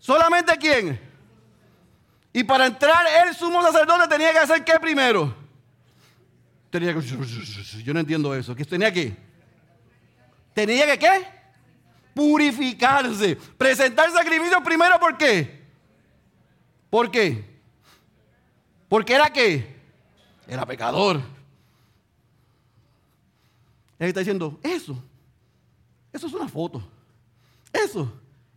[0.00, 1.05] ¿Solamente quién?
[2.36, 5.34] Y para entrar el sumo sacerdote tenía que hacer qué primero?
[6.68, 7.00] Tenía que...
[7.82, 8.54] Yo no entiendo eso.
[8.54, 9.16] ¿Qué tenía que?
[10.52, 11.26] Tenía que qué?
[12.12, 13.36] Purificarse.
[13.56, 15.64] Presentar sacrificios primero, ¿por qué?
[16.90, 17.42] ¿Por qué?
[18.86, 19.74] Porque era qué?
[20.46, 21.22] Era pecador.
[23.98, 25.02] Él está diciendo, eso,
[26.12, 26.86] eso es una foto.
[27.72, 28.12] Eso,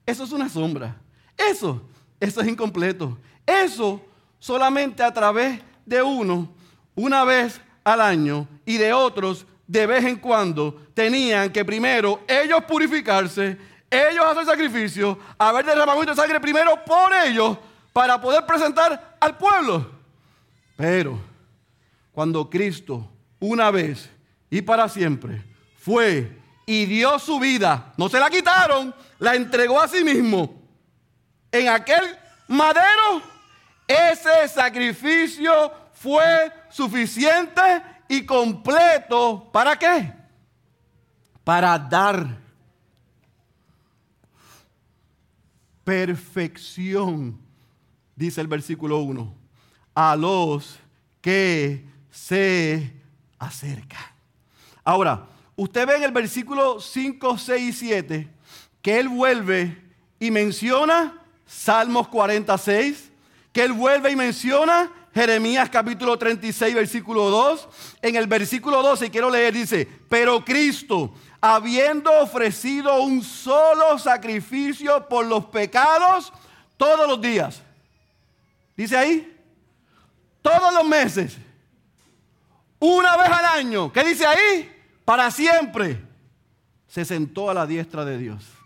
[0.05, 0.97] eso es una sombra.
[1.37, 1.81] Eso,
[2.19, 3.17] eso es incompleto.
[3.49, 3.99] Eso
[4.37, 6.53] solamente a través de uno,
[6.93, 12.63] una vez al año, y de otros de vez en cuando, tenían que primero ellos
[12.65, 13.57] purificarse,
[13.89, 17.57] ellos hacer sacrificio, haber derramamiento de sangre primero por ellos,
[17.91, 19.91] para poder presentar al pueblo.
[20.75, 21.19] Pero
[22.11, 23.09] cuando Cristo,
[23.39, 24.09] una vez
[24.49, 25.43] y para siempre,
[25.79, 30.61] fue y dio su vida, no se la quitaron, la entregó a sí mismo
[31.51, 32.15] en aquel
[32.47, 33.38] madero
[33.89, 35.51] ese sacrificio
[35.93, 37.61] fue suficiente
[38.07, 39.49] y completo.
[39.51, 40.13] ¿Para qué?
[41.43, 42.37] Para dar
[45.83, 47.39] perfección,
[48.15, 49.33] dice el versículo 1,
[49.95, 50.77] a los
[51.19, 52.93] que se
[53.39, 54.03] acercan.
[54.83, 55.25] Ahora,
[55.55, 58.29] usted ve en el versículo 5, 6 y 7
[58.83, 59.81] que él vuelve
[60.19, 63.08] y menciona Salmos 46,
[63.51, 67.67] que él vuelve y menciona Jeremías capítulo 36, versículo 2.
[68.01, 75.25] En el versículo 12, quiero leer, dice, pero Cristo, habiendo ofrecido un solo sacrificio por
[75.25, 76.31] los pecados
[76.77, 77.61] todos los días.
[78.77, 79.37] Dice ahí,
[80.41, 81.37] todos los meses,
[82.79, 83.91] una vez al año.
[83.91, 84.71] ¿Qué dice ahí?
[85.03, 86.01] Para siempre.
[86.87, 88.58] Se sentó a la diestra de Dios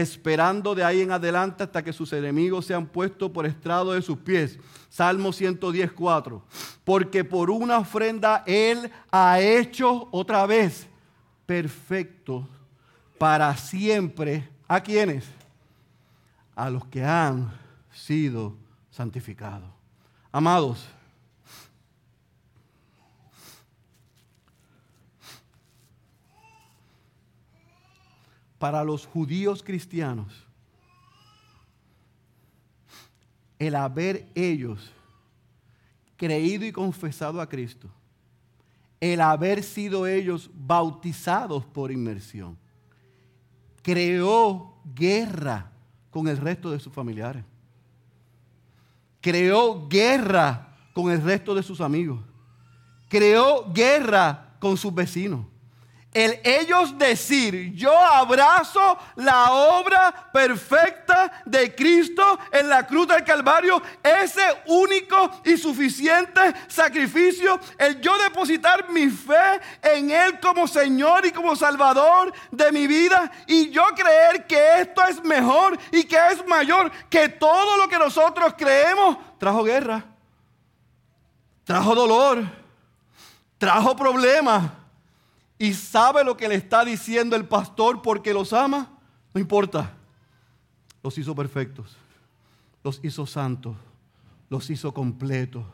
[0.00, 4.18] esperando de ahí en adelante hasta que sus enemigos sean puestos por estrado de sus
[4.18, 4.58] pies.
[4.90, 6.42] Salmo 110, 4.
[6.84, 10.86] Porque por una ofrenda Él ha hecho otra vez
[11.46, 12.46] perfecto
[13.16, 14.46] para siempre.
[14.68, 15.24] ¿A quiénes?
[16.54, 17.50] A los que han
[17.90, 18.54] sido
[18.90, 19.70] santificados.
[20.30, 20.86] Amados,
[28.58, 30.46] para los judíos cristianos
[33.58, 34.92] el haber ellos
[36.16, 37.88] creído y confesado a Cristo,
[39.00, 42.56] el haber sido ellos bautizados por inmersión,
[43.82, 45.70] creó guerra
[46.10, 47.44] con el resto de sus familiares,
[49.20, 52.20] creó guerra con el resto de sus amigos,
[53.08, 55.44] creó guerra con sus vecinos
[56.16, 63.82] el ellos decir, yo abrazo la obra perfecta de Cristo en la cruz del Calvario,
[64.02, 71.32] ese único y suficiente sacrificio, el yo depositar mi fe en Él como Señor y
[71.32, 76.46] como Salvador de mi vida y yo creer que esto es mejor y que es
[76.46, 80.02] mayor que todo lo que nosotros creemos, trajo guerra,
[81.64, 82.42] trajo dolor,
[83.58, 84.62] trajo problemas
[85.58, 88.98] y sabe lo que le está diciendo el pastor porque los ama,
[89.34, 89.94] no importa.
[91.02, 91.96] los hizo perfectos,
[92.82, 93.76] los hizo santos,
[94.50, 95.64] los hizo completos.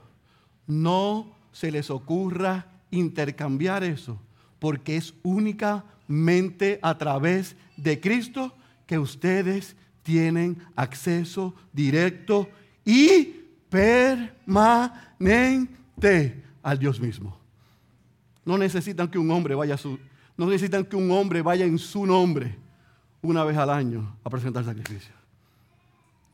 [0.67, 4.19] No se les ocurra intercambiar eso,
[4.59, 8.55] porque es únicamente a través de Cristo
[8.87, 12.49] que ustedes tienen acceso directo
[12.85, 13.25] y
[13.71, 14.61] permanente
[16.63, 17.42] al Dios mismo.
[18.45, 19.99] No necesitan que un hombre vaya a su,
[20.37, 22.59] no necesitan que un hombre vaya en su nombre
[23.21, 25.15] una vez al año a presentar sacrificio.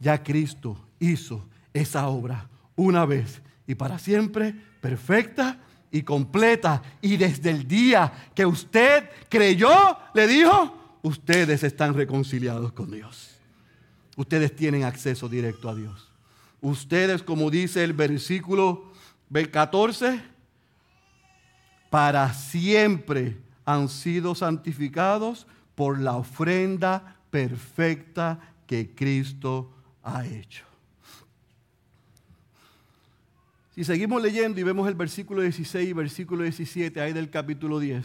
[0.00, 5.58] Ya Cristo hizo esa obra una vez y para siempre, perfecta
[5.90, 6.82] y completa.
[7.02, 9.68] Y desde el día que usted creyó,
[10.14, 13.36] le dijo, ustedes están reconciliados con Dios.
[14.16, 16.08] Ustedes tienen acceso directo a Dios.
[16.60, 18.90] Ustedes, como dice el versículo
[19.30, 20.20] 14,
[21.90, 29.70] para siempre han sido santificados por la ofrenda perfecta que Cristo
[30.03, 30.68] ha hecho.
[33.79, 38.05] Si seguimos leyendo y vemos el versículo 16 y versículo 17 ahí del capítulo 10,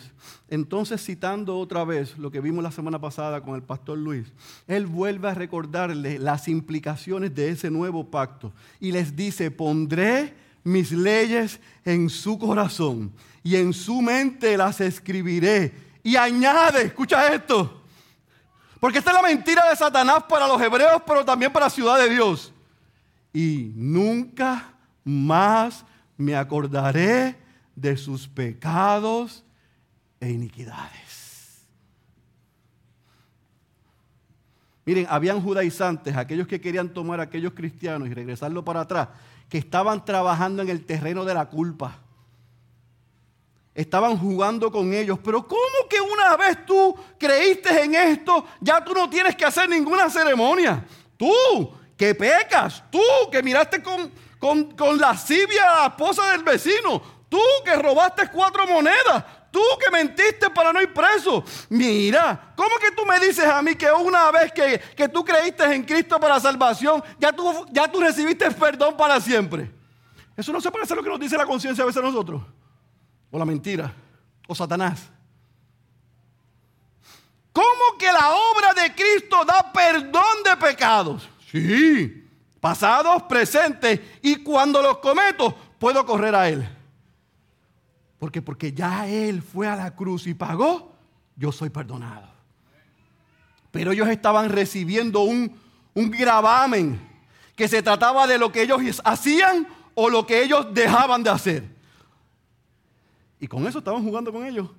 [0.49, 4.31] entonces citando otra vez lo que vimos la semana pasada con el pastor Luis,
[4.67, 10.91] él vuelve a recordarle las implicaciones de ese nuevo pacto y les dice, pondré mis
[10.91, 13.11] leyes en su corazón
[13.43, 15.73] y en su mente las escribiré.
[16.01, 17.83] Y añade, escucha esto,
[18.79, 21.97] porque esta es la mentira de Satanás para los hebreos, pero también para la ciudad
[21.97, 22.51] de Dios.
[23.31, 25.85] Y nunca más
[26.17, 27.37] me acordaré
[27.75, 29.43] de sus pecados
[30.19, 31.63] e iniquidades.
[34.85, 39.07] Miren, habían judaizantes, aquellos que querían tomar a aquellos cristianos y regresarlo para atrás,
[39.47, 42.02] que estaban trabajando en el terreno de la culpa.
[43.75, 45.17] Estaban jugando con ellos.
[45.23, 49.67] Pero ¿cómo que una vez tú creíste en esto, ya tú no tienes que hacer
[49.67, 50.85] ninguna ceremonia?
[51.17, 51.33] Tú
[51.97, 57.39] que pecas, tú que miraste con, con, con lascivia a la esposa del vecino, tú
[57.65, 61.43] que robaste cuatro monedas, tú que mentiste para no ir preso.
[61.69, 65.63] Mira, ¿cómo que tú me dices a mí que una vez que, que tú creíste
[65.63, 69.71] en Cristo para salvación, ya tú, ya tú recibiste perdón para siempre?
[70.35, 72.41] Eso no se parece a lo que nos dice la conciencia a veces a nosotros.
[73.33, 73.93] O la mentira.
[74.47, 75.09] O Satanás.
[77.51, 81.27] ¿Cómo que la obra de Cristo da perdón de pecados?
[81.51, 82.23] Sí
[82.63, 86.65] pasados, presentes, y cuando los cometo, puedo correr a Él.
[88.17, 90.95] Porque porque ya Él fue a la cruz y pagó,
[91.35, 92.29] yo soy perdonado.
[93.69, 95.59] Pero ellos estaban recibiendo un,
[95.93, 97.05] un gravamen
[97.53, 101.72] que se trataba de lo que ellos hacían o lo que ellos dejaban de hacer.
[103.43, 104.69] Y con eso estaban jugando con ellos.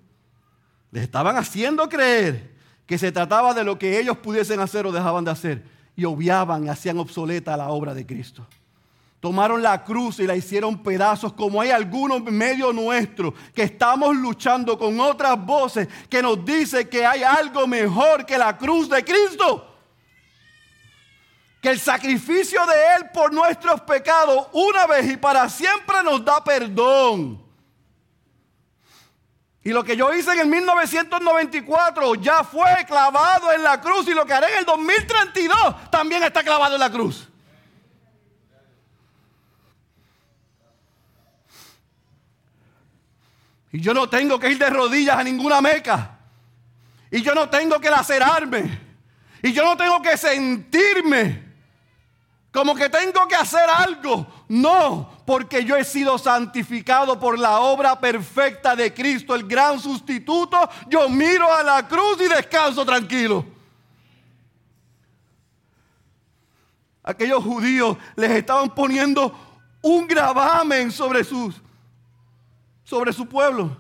[0.91, 2.55] Les estaban haciendo creer
[2.87, 5.63] que se trataba de lo que ellos pudiesen hacer o dejaban de hacer
[5.95, 8.47] y obviaban y hacían obsoleta la obra de Cristo.
[9.21, 14.79] Tomaron la cruz y la hicieron pedazos, como hay algunos medios nuestros que estamos luchando
[14.79, 19.77] con otras voces que nos dicen que hay algo mejor que la cruz de Cristo.
[21.61, 26.43] Que el sacrificio de Él por nuestros pecados una vez y para siempre nos da
[26.43, 27.44] perdón.
[29.65, 34.13] Y lo que yo hice en el 1994 ya fue clavado en la cruz y
[34.13, 37.27] lo que haré en el 2032 también está clavado en la cruz.
[43.73, 46.19] Y yo no tengo que ir de rodillas a ninguna meca.
[47.11, 48.79] Y yo no tengo que lacerarme.
[49.43, 51.44] Y yo no tengo que sentirme
[52.55, 54.25] como que tengo que hacer algo.
[54.49, 60.57] No, porque yo he sido santificado por la obra perfecta de Cristo, el gran sustituto.
[60.89, 63.45] Yo miro a la cruz y descanso tranquilo.
[67.03, 69.37] Aquellos judíos les estaban poniendo
[69.83, 71.61] un gravamen sobre sus
[72.85, 73.77] sobre su pueblo.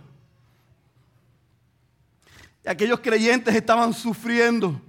[2.64, 4.80] Y aquellos creyentes estaban sufriendo.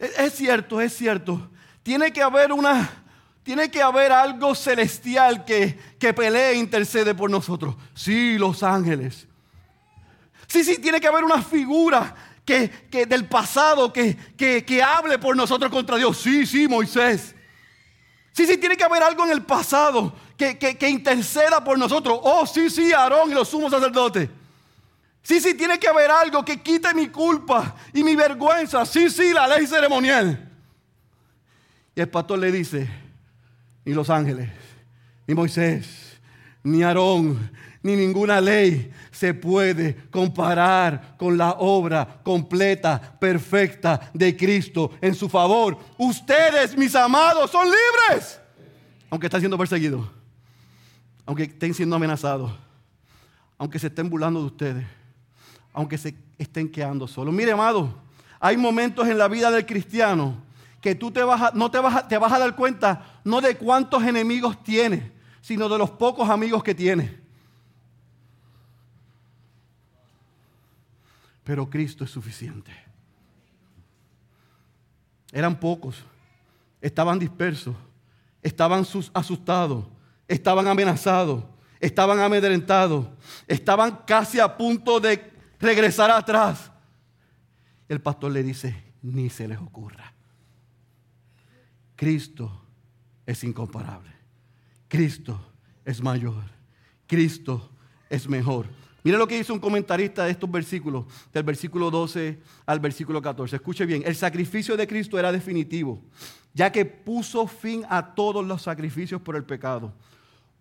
[0.00, 1.50] Es cierto, es cierto.
[1.82, 2.90] Tiene que haber una,
[3.42, 7.76] tiene que haber algo celestial que, que pelee e intercede por nosotros.
[7.94, 9.28] Sí, los ángeles.
[10.46, 12.14] Sí, sí, tiene que haber una figura
[12.46, 16.16] que, que del pasado que, que, que hable por nosotros contra Dios.
[16.16, 17.34] Sí, sí, Moisés.
[18.32, 22.18] Sí, sí, tiene que haber algo en el pasado que, que, que, interceda por nosotros.
[22.22, 24.30] Oh, sí, sí, Aarón y los sumos sacerdotes.
[25.22, 28.84] Sí, sí, tiene que haber algo que quite mi culpa y mi vergüenza.
[28.86, 30.48] Sí, sí, la ley ceremonial.
[31.94, 32.88] Y el pastor le dice,
[33.84, 34.50] ni los ángeles,
[35.26, 36.18] ni Moisés,
[36.62, 37.50] ni Aarón,
[37.82, 45.28] ni ninguna ley se puede comparar con la obra completa, perfecta de Cristo en su
[45.28, 45.78] favor.
[45.98, 48.40] Ustedes, mis amados, son libres,
[49.10, 50.06] aunque están siendo perseguidos,
[51.26, 52.52] aunque estén siendo amenazados,
[53.58, 54.86] aunque se estén burlando de ustedes,
[55.72, 57.32] aunque se estén quedando solos.
[57.32, 57.94] Mire, amado,
[58.38, 60.42] hay momentos en la vida del cristiano
[60.80, 64.02] que tú te vas no te vas, te vas a dar cuenta no de cuántos
[64.02, 65.04] enemigos tienes,
[65.40, 67.10] sino de los pocos amigos que tienes.
[71.44, 72.72] Pero Cristo es suficiente.
[75.32, 75.96] Eran pocos,
[76.80, 77.76] estaban dispersos,
[78.42, 79.84] estaban asustados,
[80.26, 81.44] estaban amenazados,
[81.78, 83.06] estaban amedrentados,
[83.46, 85.30] estaban casi a punto de
[85.60, 86.72] regresar atrás.
[87.88, 90.12] El pastor le dice, ni se les ocurra.
[91.96, 92.50] Cristo
[93.26, 94.10] es incomparable.
[94.88, 95.40] Cristo
[95.84, 96.42] es mayor.
[97.06, 97.70] Cristo
[98.08, 98.66] es mejor.
[99.02, 103.56] Mira lo que dice un comentarista de estos versículos, del versículo 12 al versículo 14.
[103.56, 106.02] Escuche bien, el sacrificio de Cristo era definitivo,
[106.52, 109.92] ya que puso fin a todos los sacrificios por el pecado.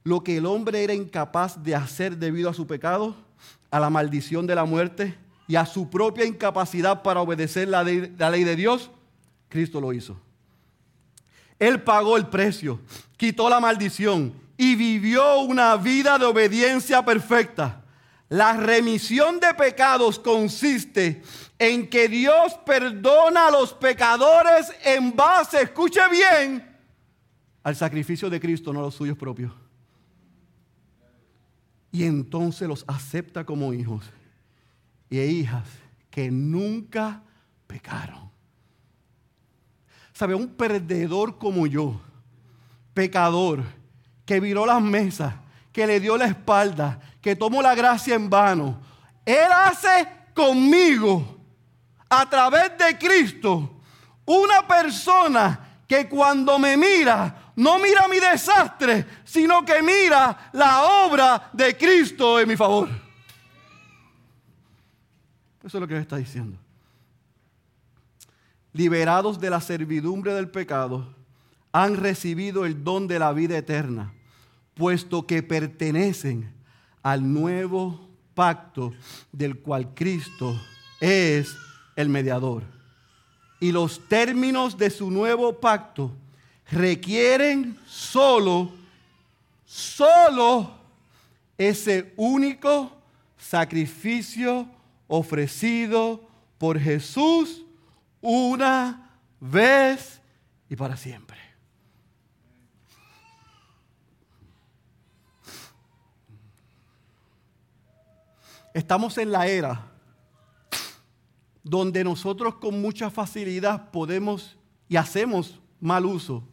[0.04, 3.16] Lo que el hombre era incapaz de hacer debido a su pecado,
[3.72, 5.15] a la maldición de la muerte
[5.47, 8.91] y a su propia incapacidad para obedecer la, ley de Dios,
[9.49, 10.20] Cristo lo hizo.
[11.57, 12.80] Él pagó el precio,
[13.17, 17.82] quitó la maldición y vivió una vida de obediencia perfecta.
[18.30, 21.24] La remisión de pecados consiste
[21.57, 26.78] en que Dios perdona a los pecadores en base, escuche bien,
[27.63, 29.51] al sacrificio de Cristo, no los suyos propios.
[31.92, 34.06] Y entonces los acepta como hijos
[35.10, 35.68] y hijas
[36.10, 37.22] que nunca
[37.68, 38.30] pecaron.
[40.14, 40.36] ¿Sabe?
[40.36, 42.00] Un perdedor como yo,
[42.94, 43.64] pecador,
[44.26, 45.34] que viró las mesas,
[45.72, 48.82] que le dio la espalda, que tomó la gracia en vano.
[49.26, 51.38] Él hace conmigo,
[52.10, 53.82] a través de Cristo,
[54.26, 61.49] una persona que cuando me mira, no mira mi desastre, sino que mira la obra
[61.53, 62.89] de Cristo en mi favor.
[65.64, 66.57] Eso es lo que está diciendo
[68.74, 71.14] liberados de la servidumbre del pecado,
[71.72, 74.14] han recibido el don de la vida eterna,
[74.74, 76.53] puesto que pertenecen
[77.03, 78.93] al nuevo pacto
[79.32, 80.60] del cual Cristo
[80.99, 81.55] es
[81.95, 82.64] el mediador.
[83.60, 86.14] Y los términos de su nuevo pacto
[86.72, 88.72] requieren solo,
[89.65, 90.72] solo
[91.57, 92.91] ese único
[93.38, 94.67] sacrificio
[95.07, 96.22] ofrecido
[96.57, 97.63] por Jesús
[98.22, 100.22] una vez
[100.70, 101.38] y para siempre.
[108.74, 109.86] Estamos en la era
[111.63, 114.57] donde nosotros con mucha facilidad podemos
[114.88, 116.43] y hacemos mal uso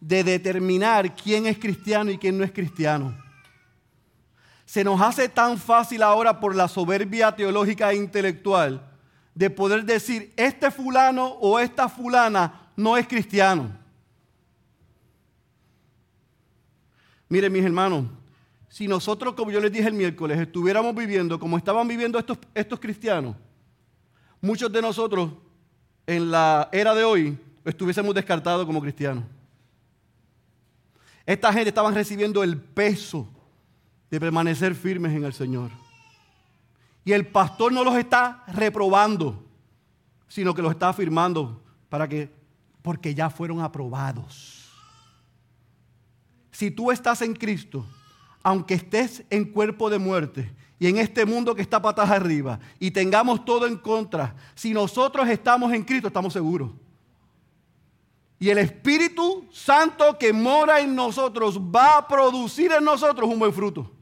[0.00, 3.16] de determinar quién es cristiano y quién no es cristiano.
[4.64, 8.82] Se nos hace tan fácil ahora por la soberbia teológica e intelectual
[9.34, 13.70] de poder decir, este fulano o esta fulana no es cristiano.
[17.28, 18.06] Miren mis hermanos,
[18.68, 22.80] si nosotros, como yo les dije el miércoles, estuviéramos viviendo como estaban viviendo estos, estos
[22.80, 23.36] cristianos,
[24.40, 25.30] muchos de nosotros
[26.06, 29.24] en la era de hoy estuviésemos descartados como cristianos.
[31.26, 33.28] Esta gente estaban recibiendo el peso
[34.08, 35.70] de permanecer firmes en el Señor.
[37.04, 39.44] Y el pastor no los está reprobando,
[40.28, 42.32] sino que los está afirmando para que,
[42.80, 44.70] porque ya fueron aprobados.
[46.52, 47.84] Si tú estás en Cristo,
[48.42, 52.92] aunque estés en cuerpo de muerte y en este mundo que está patas arriba y
[52.92, 56.70] tengamos todo en contra, si nosotros estamos en Cristo, estamos seguros.
[58.38, 63.52] Y el Espíritu Santo que mora en nosotros va a producir en nosotros un buen
[63.52, 63.96] fruto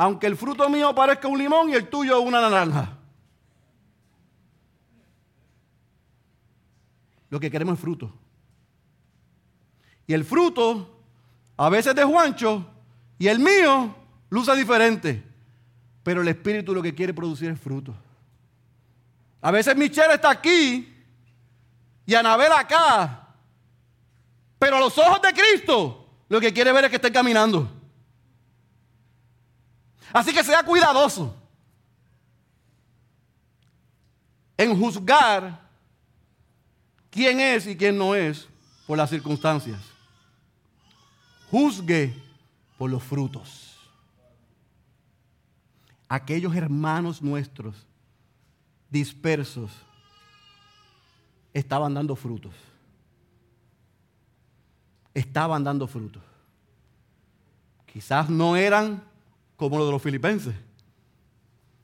[0.00, 2.96] aunque el fruto mío parezca un limón y el tuyo una naranja.
[7.28, 8.10] Lo que queremos es fruto.
[10.06, 11.02] Y el fruto,
[11.58, 12.66] a veces de Juancho,
[13.18, 13.94] y el mío,
[14.30, 15.22] luce diferente.
[16.02, 17.94] Pero el Espíritu lo que quiere producir es fruto.
[19.42, 20.96] A veces Michelle está aquí
[22.06, 23.28] y Anabel acá.
[24.58, 27.70] Pero a los ojos de Cristo, lo que quiere ver es que estén caminando.
[30.12, 31.36] Así que sea cuidadoso
[34.56, 35.60] en juzgar
[37.10, 38.46] quién es y quién no es
[38.86, 39.80] por las circunstancias.
[41.50, 42.14] Juzgue
[42.76, 43.66] por los frutos.
[46.08, 47.86] aquellos hermanos nuestros
[48.90, 49.70] dispersos
[51.52, 52.52] estaban dando frutos.
[55.14, 56.22] Estaban dando frutos.
[57.86, 59.02] Quizás no eran
[59.56, 60.54] como los de los filipenses.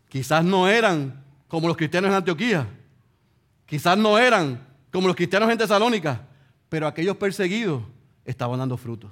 [0.09, 2.69] Quizás no eran como los cristianos en Antioquía.
[3.67, 6.23] Quizás no eran como los cristianos en Tesalónica.
[6.69, 7.83] Pero aquellos perseguidos
[8.25, 9.11] estaban dando frutos.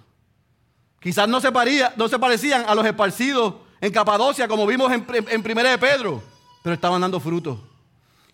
[1.01, 5.77] Quizás no se, parecían a los esparcidos en Capadocia, como vimos en, en Primera de
[5.77, 6.23] Pedro,
[6.63, 7.59] pero estaban dando frutos.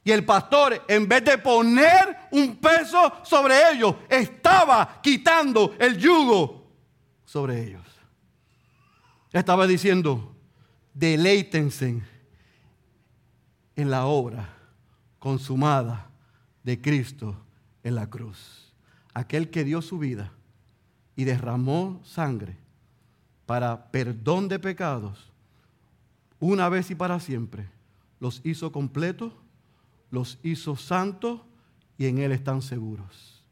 [0.03, 6.70] Y el pastor, en vez de poner un peso sobre ellos, estaba quitando el yugo
[7.24, 7.82] sobre ellos.
[9.32, 10.34] Estaba diciendo,
[10.94, 12.03] deleítense
[13.76, 14.48] en la obra
[15.18, 16.11] consumada
[16.62, 17.36] de Cristo
[17.82, 18.72] en la cruz.
[19.14, 20.32] Aquel que dio su vida
[21.14, 22.57] y derramó sangre
[23.46, 25.30] para perdón de pecados,
[26.38, 27.68] una vez y para siempre,
[28.18, 29.32] los hizo completos,
[30.11, 31.40] los hizo santos
[31.96, 33.44] y en Él están seguros.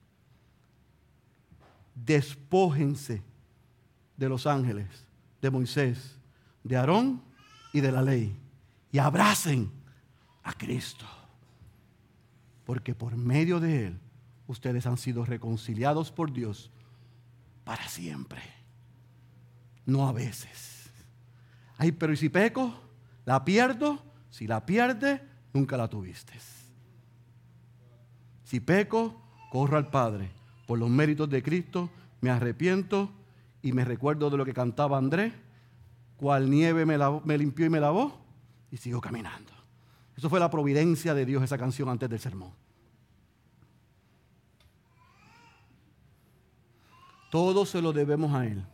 [1.94, 3.22] Despójense
[4.16, 5.06] de los ángeles,
[5.40, 6.18] de Moisés,
[6.64, 7.22] de Aarón
[7.72, 8.36] y de la ley
[8.90, 9.70] y abracen
[10.42, 11.06] a Cristo.
[12.64, 14.00] Porque por medio de Él
[14.46, 16.70] ustedes han sido reconciliados por Dios
[17.64, 18.42] para siempre.
[19.86, 20.90] No a veces.
[21.76, 22.74] Ay, pero ¿y si peco?
[23.24, 24.02] ¿La pierdo?
[24.30, 25.22] Si la pierde,
[25.53, 26.34] nunca la tuviste.
[28.44, 29.14] Si peco,
[29.51, 30.30] corro al Padre.
[30.66, 31.90] Por los méritos de Cristo,
[32.20, 33.11] me arrepiento
[33.62, 35.32] y me recuerdo de lo que cantaba Andrés,
[36.16, 38.18] cual nieve me, me limpió y me lavó,
[38.70, 39.53] y sigo caminando.
[40.16, 42.53] Eso fue la providencia de Dios, esa canción antes del sermón.
[47.30, 48.64] Todo se lo debemos a Él,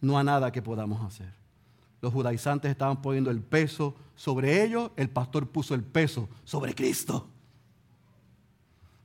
[0.00, 1.32] no a nada que podamos hacer.
[2.00, 7.28] Los judaizantes estaban poniendo el peso sobre ellos, el pastor puso el peso sobre Cristo.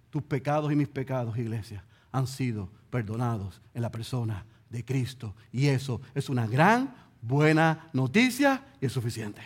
[0.10, 5.36] Tus pecados y mis pecados, iglesia, han sido perdonados en la persona de Cristo.
[5.52, 9.42] Y eso es una gran, buena noticia y es suficiente.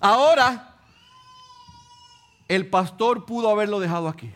[0.00, 0.76] Ahora,
[2.48, 4.32] el pastor pudo haberlo dejado aquí.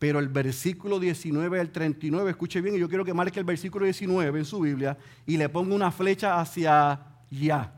[0.00, 3.84] Pero el versículo 19 al 39, escuche bien, y yo quiero que marque el versículo
[3.84, 4.96] 19 en su Biblia
[5.26, 6.92] y le ponga una flecha hacia
[7.30, 7.70] allá.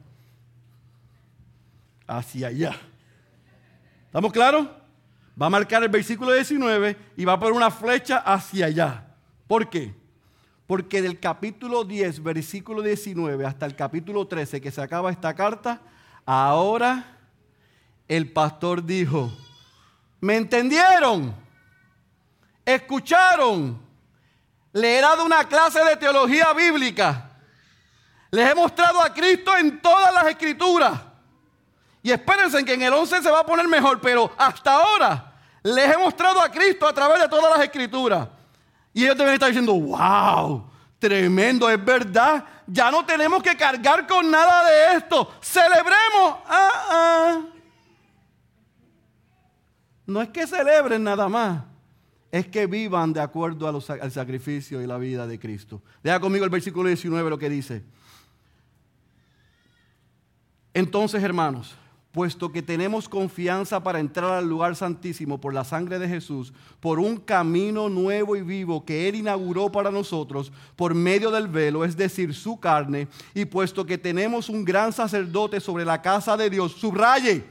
[2.07, 2.77] Hacia allá.
[4.07, 4.68] ¿Estamos claros?
[5.41, 9.05] Va a marcar el versículo 19 y va a poner una flecha hacia allá.
[9.49, 9.93] ¿Por qué?
[10.68, 15.83] Porque del capítulo 10, versículo 19 hasta el capítulo 13 que se acaba esta carta,
[16.25, 17.18] ahora
[18.07, 19.33] el pastor dijo,
[20.20, 21.43] ¿me entendieron?
[22.64, 23.80] Escucharon,
[24.72, 27.30] le he dado una clase de teología bíblica,
[28.30, 31.00] les he mostrado a Cristo en todas las escrituras.
[32.02, 35.32] Y espérense que en el 11 se va a poner mejor, pero hasta ahora
[35.62, 38.28] les he mostrado a Cristo a través de todas las escrituras.
[38.92, 42.44] Y ellos deben estar diciendo, wow, tremendo, es verdad.
[42.66, 45.32] Ya no tenemos que cargar con nada de esto.
[45.40, 46.36] Celebremos.
[46.46, 47.40] Ah, ah.
[50.06, 51.72] No es que celebren nada más
[52.33, 55.83] es que vivan de acuerdo al sacrificio y la vida de Cristo.
[56.03, 57.83] Deja conmigo el versículo 19 lo que dice.
[60.72, 61.76] Entonces, hermanos,
[62.11, 66.99] puesto que tenemos confianza para entrar al lugar santísimo por la sangre de Jesús, por
[66.99, 71.99] un camino nuevo y vivo que Él inauguró para nosotros por medio del velo, es
[71.99, 76.72] decir, su carne, y puesto que tenemos un gran sacerdote sobre la casa de Dios,
[76.72, 77.45] subraye,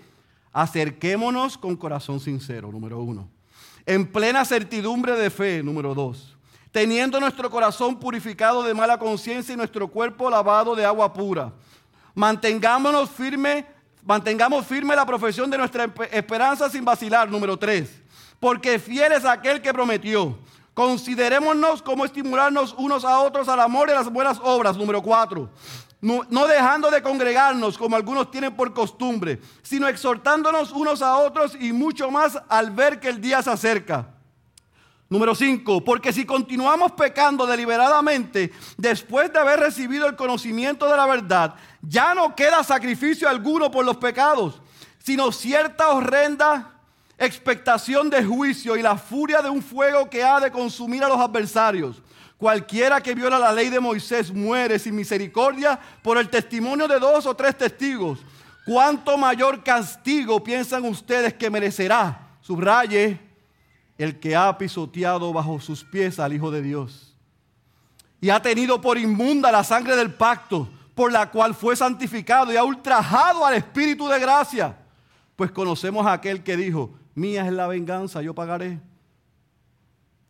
[0.52, 3.41] acerquémonos con corazón sincero, número uno
[3.86, 6.36] en plena certidumbre de fe, número dos,
[6.72, 11.52] teniendo nuestro corazón purificado de mala conciencia y nuestro cuerpo lavado de agua pura.
[12.14, 13.66] Mantengámonos firme,
[14.04, 18.02] mantengamos firme la profesión de nuestra esperanza sin vacilar, número tres,
[18.40, 20.38] porque fiel es aquel que prometió.
[20.74, 25.50] Considerémonos como estimularnos unos a otros al amor y a las buenas obras, número cuatro
[26.02, 31.72] no, dejando de congregarnos como algunos tienen por costumbre, sino exhortándonos unos a otros y
[31.72, 34.08] mucho más al ver que el día se acerca.
[35.10, 41.06] Número 5, porque si continuamos pecando deliberadamente después de haber recibido el conocimiento de la
[41.06, 44.62] verdad, ya no queda sacrificio alguno por los pecados,
[45.00, 46.72] sino cierta horrenda
[47.18, 51.20] expectación de juicio y la furia de un fuego que ha de consumir a los
[51.20, 52.02] adversarios.
[52.42, 57.28] Cualquiera que viola la ley de Moisés muere sin misericordia por el testimonio de dos
[57.28, 58.18] o tres testigos.
[58.66, 62.30] ¿Cuánto mayor castigo piensan ustedes que merecerá?
[62.42, 63.20] Subraye
[63.96, 67.16] el que ha pisoteado bajo sus pies al Hijo de Dios.
[68.20, 72.58] Y ha tenido por inmunda la sangre del pacto por la cual fue santificado y
[72.58, 74.76] ha ultrajado al Espíritu de gracia.
[75.36, 78.80] Pues conocemos a aquel que dijo, mía es la venganza, yo pagaré.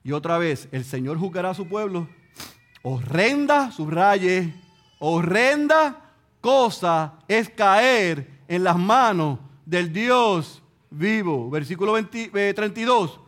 [0.04, 2.08] Y otra vez, el Señor juzgará a su pueblo.
[2.82, 4.54] Horrenda, subraye,
[5.00, 11.50] horrenda cosa es caer en las manos del Dios vivo.
[11.50, 13.12] Versículo 32.
[13.12, 13.20] Eh,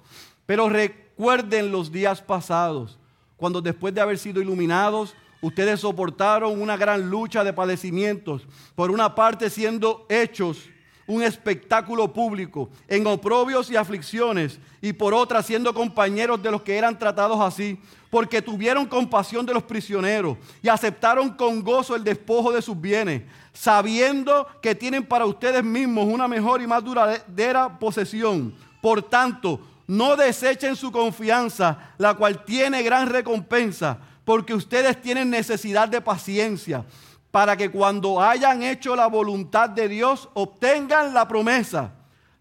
[0.45, 2.97] Pero recuerden los días pasados,
[3.37, 9.13] cuando después de haber sido iluminados, ustedes soportaron una gran lucha de padecimientos, por una
[9.13, 10.69] parte siendo hechos
[11.05, 16.77] un espectáculo público, en oprobios y aflicciones, y por otra siendo compañeros de los que
[16.77, 17.79] eran tratados así,
[18.09, 23.23] porque tuvieron compasión de los prisioneros y aceptaron con gozo el despojo de sus bienes,
[23.53, 28.53] sabiendo que tienen para ustedes mismos una mejor y más duradera posesión.
[28.81, 35.89] Por tanto, no desechen su confianza, la cual tiene gran recompensa, porque ustedes tienen necesidad
[35.89, 36.85] de paciencia
[37.33, 41.91] para que cuando hayan hecho la voluntad de Dios obtengan la promesa.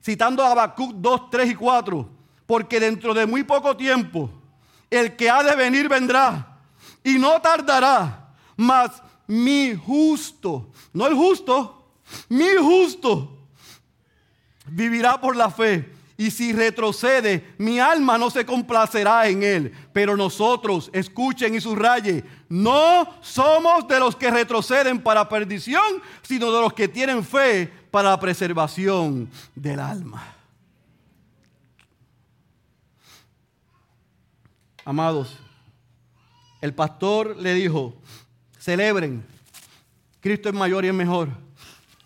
[0.05, 2.09] Citando a Habacuc 2, 3 y 4.
[2.45, 4.29] Porque dentro de muy poco tiempo
[4.91, 6.59] el que ha de venir vendrá
[7.03, 8.35] y no tardará.
[8.55, 11.89] Mas mi justo, no el justo,
[12.29, 13.39] mi justo
[14.67, 19.73] vivirá por la fe y si retrocede, mi alma no se complacerá en él.
[19.93, 25.83] Pero nosotros, escuchen y subraye, no somos de los que retroceden para perdición,
[26.23, 30.23] sino de los que tienen fe para la preservación del alma.
[34.85, 35.39] Amados,
[36.61, 37.95] el pastor le dijo,
[38.59, 39.25] celebren,
[40.21, 41.29] Cristo es mayor y es mejor.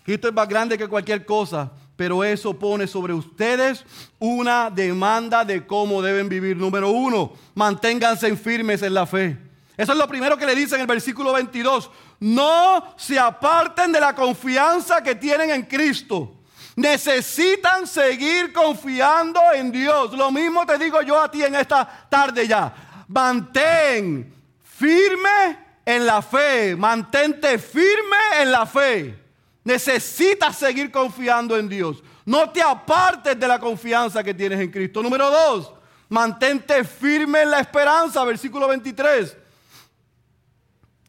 [0.04, 3.84] Cristo es más grande que cualquier cosa pero eso pone sobre ustedes
[4.18, 6.56] una demanda de cómo deben vivir.
[6.56, 9.38] Número uno, manténganse firmes en la fe.
[9.76, 11.90] Eso es lo primero que le dice en el versículo 22.
[12.20, 16.34] No se aparten de la confianza que tienen en Cristo.
[16.76, 20.12] Necesitan seguir confiando en Dios.
[20.12, 23.04] Lo mismo te digo yo a ti en esta tarde ya.
[23.08, 26.76] Mantén firme en la fe.
[26.76, 29.25] Mantente firme en la fe.
[29.66, 32.00] Necesitas seguir confiando en Dios.
[32.24, 35.02] No te apartes de la confianza que tienes en Cristo.
[35.02, 35.72] Número dos,
[36.08, 38.22] mantente firme en la esperanza.
[38.22, 39.36] Versículo 23.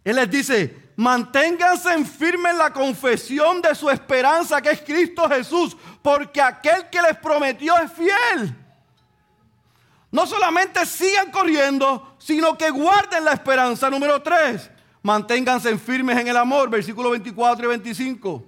[0.03, 5.77] Él les dice, manténganse firme en la confesión de su esperanza que es Cristo Jesús,
[6.01, 8.55] porque aquel que les prometió es fiel.
[10.09, 13.87] No solamente sigan corriendo, sino que guarden la esperanza.
[13.91, 14.71] Número tres,
[15.07, 18.43] Manténganse firmes en el amor, versículos 24 y 25.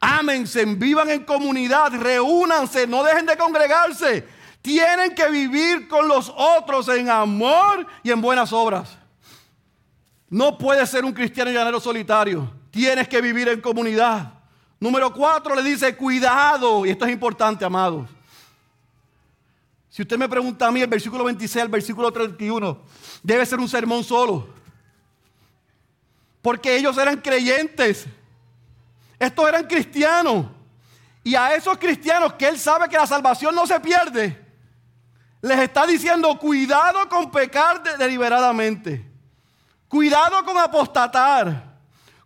[0.00, 4.26] Ámense, vivan en comunidad, reúnanse, no dejen de congregarse.
[4.60, 8.98] Tienen que vivir con los otros en amor y en buenas obras.
[10.28, 12.52] No puedes ser un cristiano llanero solitario.
[12.72, 14.32] Tienes que vivir en comunidad.
[14.80, 18.10] Número cuatro le dice, cuidado, y esto es importante, amados.
[19.88, 22.82] Si usted me pregunta a mí, el versículo 26 al versículo 31
[23.22, 24.59] debe ser un sermón solo.
[26.42, 28.06] Porque ellos eran creyentes.
[29.18, 30.46] Estos eran cristianos.
[31.22, 34.50] Y a esos cristianos que él sabe que la salvación no se pierde,
[35.42, 39.06] les está diciendo cuidado con pecar deliberadamente.
[39.88, 41.70] Cuidado con apostatar.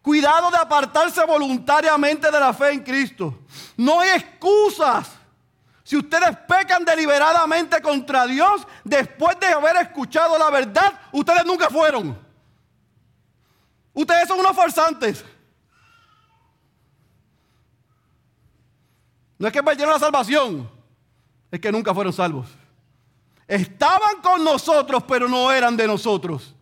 [0.02, 3.40] Cuidado de apartarse voluntariamente de la fe en Cristo.
[3.76, 5.10] No hay excusas.
[5.82, 12.23] Si ustedes pecan deliberadamente contra Dios, después de haber escuchado la verdad, ustedes nunca fueron.
[13.95, 15.24] Ustedes son unos farsantes.
[19.38, 20.68] No es que perdieron la salvación,
[21.51, 22.49] es que nunca fueron salvos.
[23.47, 26.55] Estaban con nosotros, pero no eran de nosotros.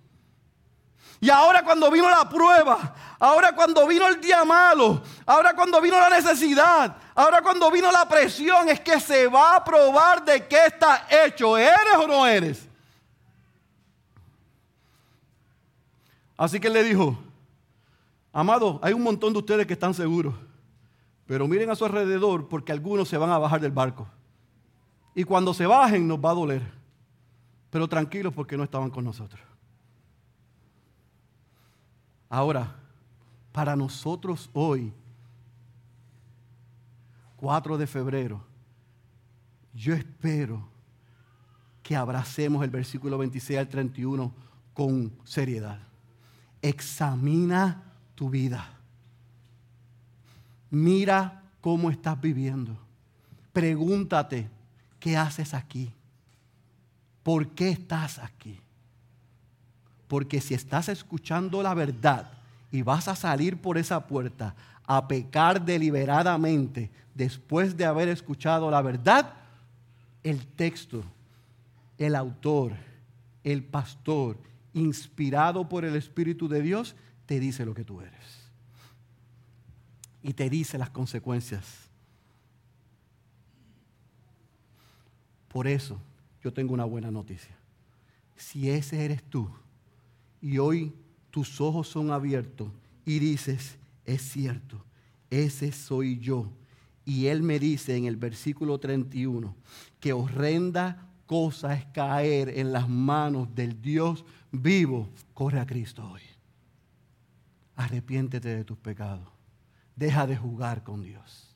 [1.20, 5.96] Y ahora cuando vino la prueba, ahora cuando vino el día malo, ahora cuando vino
[5.96, 10.66] la necesidad, ahora cuando vino la presión, es que se va a probar de qué
[10.66, 11.56] está hecho.
[11.56, 12.68] ¿Eres o no eres?
[16.36, 17.16] Así que él le dijo,
[18.32, 20.34] amado, hay un montón de ustedes que están seguros,
[21.26, 24.08] pero miren a su alrededor porque algunos se van a bajar del barco.
[25.14, 26.62] Y cuando se bajen nos va a doler,
[27.70, 29.40] pero tranquilos porque no estaban con nosotros.
[32.28, 32.74] Ahora,
[33.52, 34.92] para nosotros hoy,
[37.36, 38.42] 4 de febrero,
[39.74, 40.66] yo espero
[41.82, 44.32] que abracemos el versículo 26 al 31
[44.72, 45.92] con seriedad
[46.62, 47.82] examina
[48.22, 48.70] tu vida.
[50.70, 52.78] Mira cómo estás viviendo.
[53.52, 54.48] Pregúntate,
[55.00, 55.90] ¿qué haces aquí?
[57.24, 58.60] ¿Por qué estás aquí?
[60.06, 62.30] Porque si estás escuchando la verdad
[62.70, 64.54] y vas a salir por esa puerta
[64.86, 69.34] a pecar deliberadamente después de haber escuchado la verdad,
[70.22, 71.02] el texto,
[71.98, 72.74] el autor,
[73.42, 74.36] el pastor,
[74.74, 76.94] inspirado por el Espíritu de Dios,
[77.26, 78.50] te dice lo que tú eres.
[80.22, 81.88] Y te dice las consecuencias.
[85.48, 86.00] Por eso
[86.42, 87.56] yo tengo una buena noticia.
[88.36, 89.48] Si ese eres tú
[90.40, 90.92] y hoy
[91.30, 92.68] tus ojos son abiertos
[93.04, 94.84] y dices, es cierto,
[95.30, 96.50] ese soy yo.
[97.04, 99.54] Y él me dice en el versículo 31
[99.98, 105.08] que horrenda cosa es caer en las manos del Dios vivo.
[105.34, 106.20] Corre a Cristo hoy.
[107.76, 109.28] Arrepiéntete de tus pecados.
[109.96, 111.54] Deja de jugar con Dios.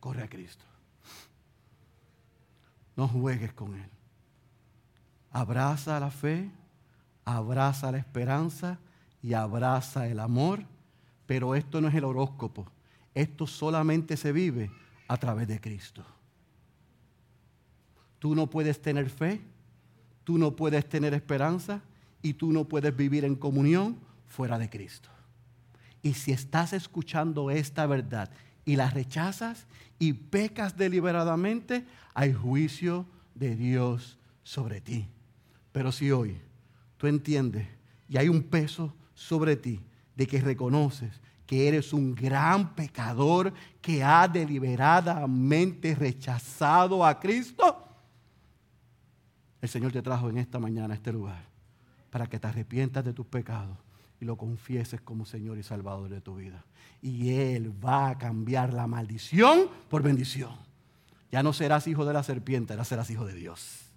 [0.00, 0.64] Corre a Cristo.
[2.96, 3.90] No juegues con Él.
[5.30, 6.50] Abraza la fe,
[7.24, 8.78] abraza la esperanza
[9.22, 10.64] y abraza el amor.
[11.26, 12.66] Pero esto no es el horóscopo.
[13.14, 14.70] Esto solamente se vive
[15.08, 16.04] a través de Cristo.
[18.18, 19.40] Tú no puedes tener fe,
[20.28, 21.80] tú no puedes tener esperanza
[22.20, 25.08] y tú no puedes vivir en comunión fuera de Cristo.
[26.02, 28.30] Y si estás escuchando esta verdad
[28.66, 29.66] y la rechazas
[29.98, 35.08] y pecas deliberadamente, hay juicio de Dios sobre ti.
[35.72, 36.36] Pero si hoy
[36.98, 37.66] tú entiendes
[38.06, 39.80] y hay un peso sobre ti
[40.14, 47.87] de que reconoces que eres un gran pecador que ha deliberadamente rechazado a Cristo,
[49.60, 51.44] el Señor te trajo en esta mañana a este lugar
[52.10, 53.76] para que te arrepientas de tus pecados
[54.20, 56.64] y lo confieses como Señor y Salvador de tu vida.
[57.00, 60.52] Y Él va a cambiar la maldición por bendición.
[61.30, 63.88] Ya no serás hijo de la serpiente, ahora serás hijo de Dios.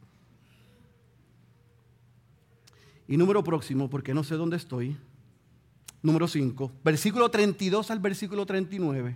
[3.07, 4.97] Y número próximo, porque no sé dónde estoy.
[6.03, 9.15] Número 5, versículo 32 al versículo 39.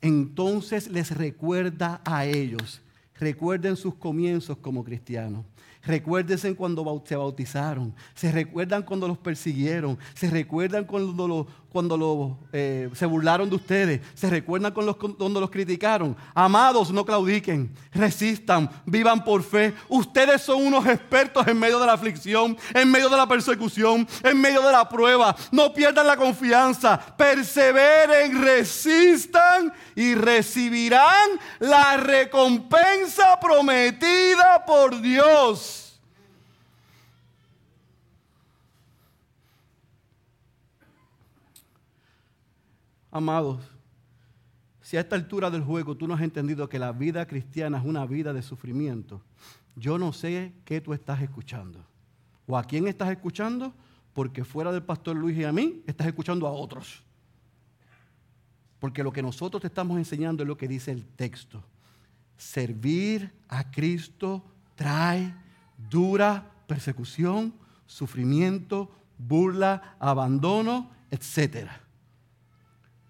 [0.00, 2.80] Entonces les recuerda a ellos,
[3.20, 5.44] recuerden sus comienzos como cristianos.
[5.82, 13.06] Recuérdense cuando se bautizaron, se recuerdan cuando los persiguieron, se recuerdan cuando, cuando eh, se
[13.06, 16.14] burlaron de ustedes, se recuerdan cuando los criticaron.
[16.34, 19.72] Amados, no claudiquen, resistan, vivan por fe.
[19.88, 24.38] Ustedes son unos expertos en medio de la aflicción, en medio de la persecución, en
[24.38, 25.34] medio de la prueba.
[25.50, 35.69] No pierdan la confianza, perseveren, resistan y recibirán la recompensa prometida por Dios.
[43.10, 43.60] Amados,
[44.80, 47.84] si a esta altura del juego tú no has entendido que la vida cristiana es
[47.84, 49.20] una vida de sufrimiento,
[49.76, 51.84] yo no sé qué tú estás escuchando.
[52.46, 53.72] ¿O a quién estás escuchando?
[54.12, 57.02] Porque fuera del pastor Luis y a mí, estás escuchando a otros.
[58.78, 61.62] Porque lo que nosotros te estamos enseñando es lo que dice el texto.
[62.36, 64.42] Servir a Cristo
[64.74, 65.34] trae
[65.90, 67.54] dura persecución,
[67.86, 71.89] sufrimiento, burla, abandono, etcétera.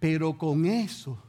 [0.00, 1.22] Pero con eso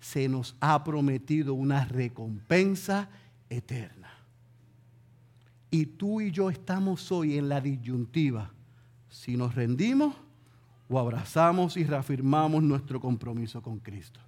[0.00, 3.08] se nos ha prometido una recompensa
[3.48, 4.10] eterna.
[5.70, 8.50] Y tú y yo estamos hoy en la disyuntiva.
[9.08, 10.14] Si nos rendimos
[10.88, 14.20] o abrazamos y reafirmamos nuestro compromiso con Cristo.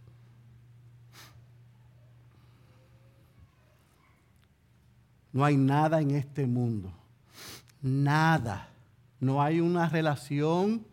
[5.32, 6.92] No hay nada en este mundo.
[7.80, 8.68] Nada.
[9.20, 10.84] No hay una relación,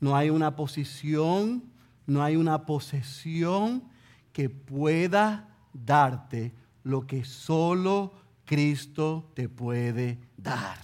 [0.00, 1.62] no hay una posición,
[2.08, 3.84] no hay una posesión
[4.32, 8.14] que pueda darte lo que solo
[8.46, 10.78] Cristo te puede dar.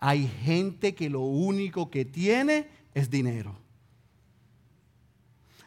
[0.00, 3.56] Hay gente que lo único que tiene es dinero.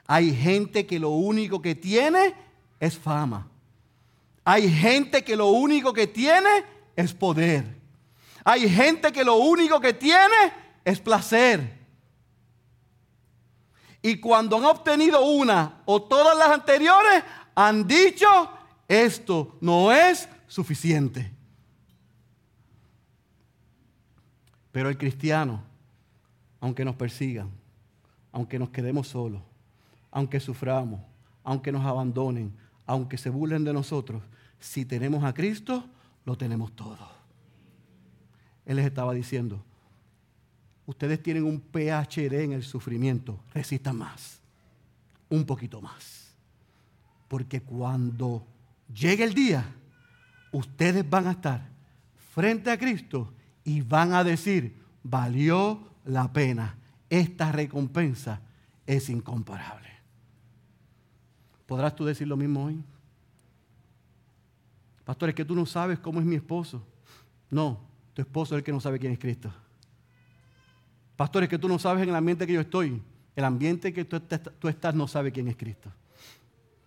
[0.05, 2.33] Hay gente que lo único que tiene
[2.81, 3.47] es fama.
[4.43, 6.65] Hay gente que lo único que tiene
[6.97, 7.77] es poder.
[8.43, 10.51] Hay gente que lo único que tiene
[10.83, 11.82] es placer.
[14.05, 17.23] Y cuando han obtenido una o todas las anteriores,
[17.55, 18.27] han dicho,
[18.85, 21.31] esto no es suficiente.
[24.73, 25.63] Pero el cristiano,
[26.59, 27.49] aunque nos persigan,
[28.33, 29.41] aunque nos quedemos solos,
[30.11, 30.99] aunque suframos,
[31.43, 32.53] aunque nos abandonen,
[32.85, 34.21] aunque se burlen de nosotros,
[34.59, 35.85] si tenemos a Cristo,
[36.25, 37.09] lo tenemos todo.
[38.65, 39.63] Él les estaba diciendo,
[40.85, 44.39] ustedes tienen un PhD en el sufrimiento, resistan más,
[45.29, 46.33] un poquito más.
[47.27, 48.45] Porque cuando
[48.93, 49.65] llegue el día,
[50.51, 51.67] ustedes van a estar
[52.33, 56.77] frente a Cristo y van a decir, valió la pena.
[57.09, 58.41] Esta recompensa
[58.85, 59.89] es incomparable.
[61.65, 62.83] ¿Podrás tú decir lo mismo hoy?
[65.05, 66.85] Pastor, es que tú no sabes cómo es mi esposo.
[67.49, 67.79] No,
[68.13, 69.53] tu esposo es el que no sabe quién es Cristo.
[71.23, 73.01] Pastor, es que tú no sabes en el ambiente que yo estoy.
[73.33, 75.89] El ambiente que tú, estás no sabe quién es Cristo.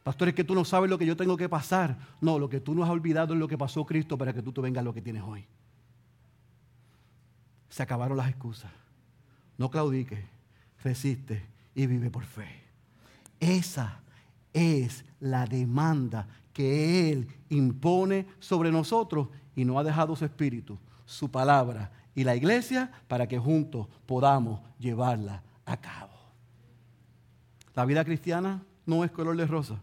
[0.05, 1.97] Pastor, es que tú no sabes lo que yo tengo que pasar.
[2.21, 4.53] No, lo que tú no has olvidado es lo que pasó Cristo para que tú
[4.53, 5.47] te vengas lo que tienes hoy.
[7.71, 8.71] Se acabaron las excusas.
[9.57, 10.27] No claudique,
[10.85, 11.43] resiste
[11.75, 12.61] y vive por fe.
[13.41, 14.03] Esa
[14.53, 20.77] es la demanda que Él impone sobre nosotros y no ha dejado su espíritu,
[21.07, 26.15] su palabra y la iglesia para que juntos podamos llevarla a cabo.
[27.75, 29.77] La vida cristiana no es color de rosa,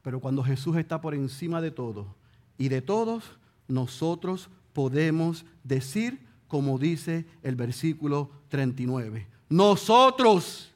[0.00, 2.14] pero cuando Jesús está por encima de todo
[2.56, 3.24] y de todos,
[3.66, 10.70] nosotros podemos decir, como dice el versículo 39, nosotros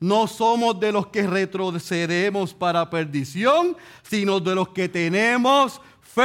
[0.00, 6.24] no somos de los que retrocedemos para perdición, sino de los que tenemos fe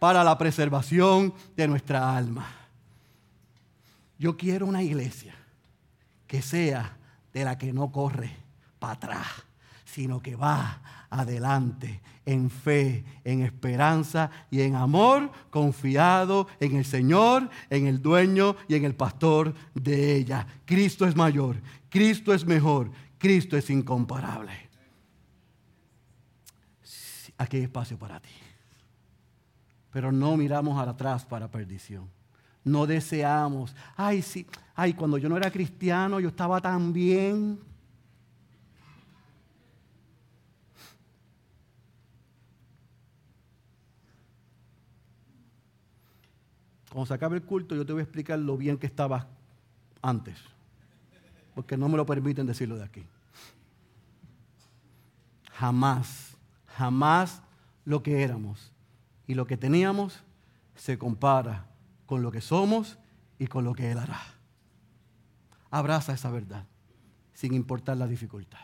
[0.00, 2.61] para la preservación de nuestra alma.
[4.22, 5.34] Yo quiero una iglesia
[6.28, 6.96] que sea
[7.32, 8.30] de la que no corre
[8.78, 9.26] para atrás,
[9.84, 17.50] sino que va adelante en fe, en esperanza y en amor, confiado en el Señor,
[17.68, 20.46] en el dueño y en el pastor de ella.
[20.66, 21.56] Cristo es mayor,
[21.88, 24.52] Cristo es mejor, Cristo es incomparable.
[27.38, 28.30] Aquí hay espacio para ti.
[29.90, 32.21] Pero no miramos atrás para perdición.
[32.64, 37.58] No deseamos, ay, sí, ay, cuando yo no era cristiano, yo estaba tan bien.
[46.90, 49.26] Cuando se acabe el culto, yo te voy a explicar lo bien que estabas
[50.02, 50.38] antes.
[51.54, 53.04] Porque no me lo permiten decirlo de aquí.
[55.52, 56.36] Jamás,
[56.66, 57.42] jamás
[57.84, 58.72] lo que éramos
[59.26, 60.22] y lo que teníamos
[60.76, 61.71] se compara
[62.12, 62.98] con lo que somos
[63.38, 64.20] y con lo que Él hará.
[65.70, 66.66] Abraza esa verdad,
[67.32, 68.60] sin importar la dificultad.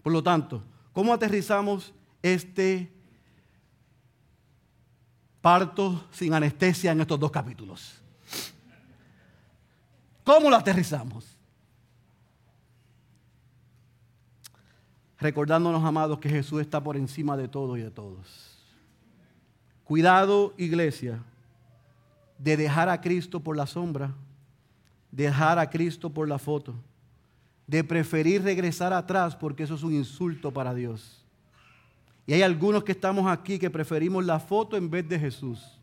[0.00, 0.62] Por lo tanto,
[0.92, 2.92] ¿cómo aterrizamos este
[5.40, 8.00] parto sin anestesia en estos dos capítulos.
[10.22, 11.36] ¿Cómo lo aterrizamos?
[15.18, 18.56] Recordándonos, amados, que Jesús está por encima de todo y de todos.
[19.82, 21.24] Cuidado, iglesia,
[22.38, 24.14] de dejar a Cristo por la sombra,
[25.10, 26.74] dejar a Cristo por la foto,
[27.66, 31.24] de preferir regresar atrás porque eso es un insulto para Dios.
[32.26, 35.78] Y hay algunos que estamos aquí que preferimos la foto en vez de Jesús.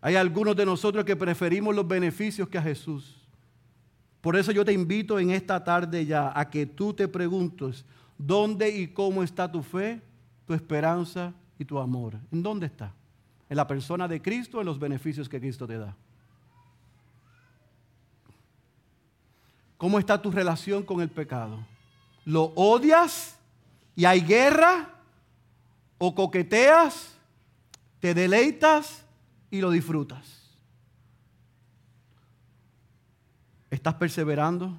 [0.00, 3.16] Hay algunos de nosotros que preferimos los beneficios que a Jesús.
[4.20, 7.84] Por eso yo te invito en esta tarde ya a que tú te preguntes
[8.16, 10.00] dónde y cómo está tu fe,
[10.46, 12.14] tu esperanza y tu amor.
[12.32, 12.94] ¿En dónde está?
[13.48, 15.94] ¿En la persona de Cristo en los beneficios que Cristo te da?
[19.78, 21.58] ¿Cómo está tu relación con el pecado?
[22.24, 23.38] ¿Lo odias
[23.94, 24.92] y hay guerra?
[25.98, 27.14] o coqueteas,
[28.00, 29.04] te deleitas
[29.50, 30.42] y lo disfrutas.
[33.70, 34.78] ¿Estás perseverando?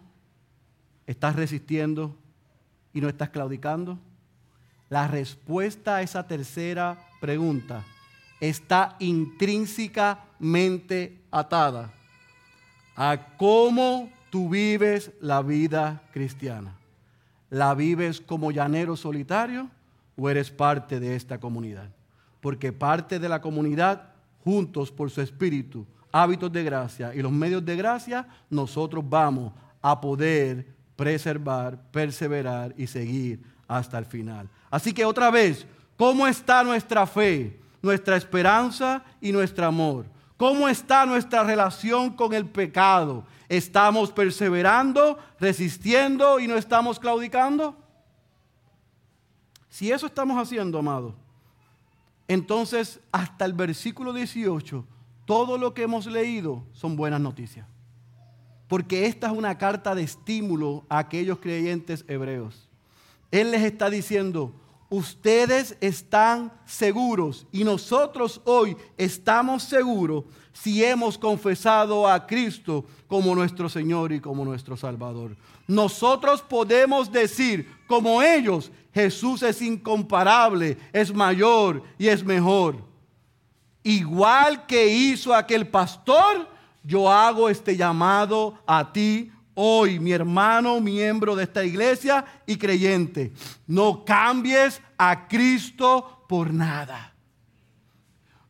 [1.05, 2.15] ¿Estás resistiendo
[2.93, 3.99] y no estás claudicando?
[4.89, 7.85] La respuesta a esa tercera pregunta
[8.39, 11.91] está intrínsecamente atada
[12.95, 16.75] a cómo tú vives la vida cristiana.
[17.49, 19.71] ¿La vives como llanero solitario?
[20.17, 21.89] o eres parte de esta comunidad.
[22.41, 24.09] Porque parte de la comunidad,
[24.43, 30.01] juntos por su espíritu, hábitos de gracia y los medios de gracia, nosotros vamos a
[30.01, 30.65] poder
[30.95, 34.49] preservar, perseverar y seguir hasta el final.
[34.71, 40.05] Así que otra vez, ¿cómo está nuestra fe, nuestra esperanza y nuestro amor?
[40.37, 43.25] ¿Cómo está nuestra relación con el pecado?
[43.49, 47.75] ¿Estamos perseverando, resistiendo y no estamos claudicando?
[49.69, 51.15] Si eso estamos haciendo, amado,
[52.27, 54.85] entonces hasta el versículo 18,
[55.25, 57.65] todo lo que hemos leído son buenas noticias.
[58.67, 62.67] Porque esta es una carta de estímulo a aquellos creyentes hebreos.
[63.31, 64.53] Él les está diciendo,
[64.89, 70.23] ustedes están seguros y nosotros hoy estamos seguros
[70.53, 75.35] si hemos confesado a Cristo como nuestro Señor y como nuestro Salvador.
[75.67, 82.85] Nosotros podemos decir, como ellos, Jesús es incomparable, es mayor y es mejor.
[83.83, 86.49] igual que hizo aquel pastor,
[86.83, 93.33] yo hago este llamado a ti hoy, mi hermano, miembro de esta iglesia y creyente.
[93.65, 97.13] No cambies a Cristo por nada.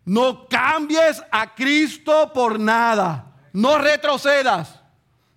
[0.03, 3.33] No cambies a Cristo por nada.
[3.53, 4.81] No retrocedas.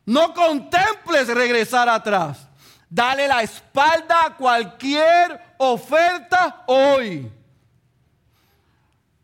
[0.04, 2.48] No contemples regresar atrás.
[2.88, 7.30] Dale la espalda a cualquier oferta hoy.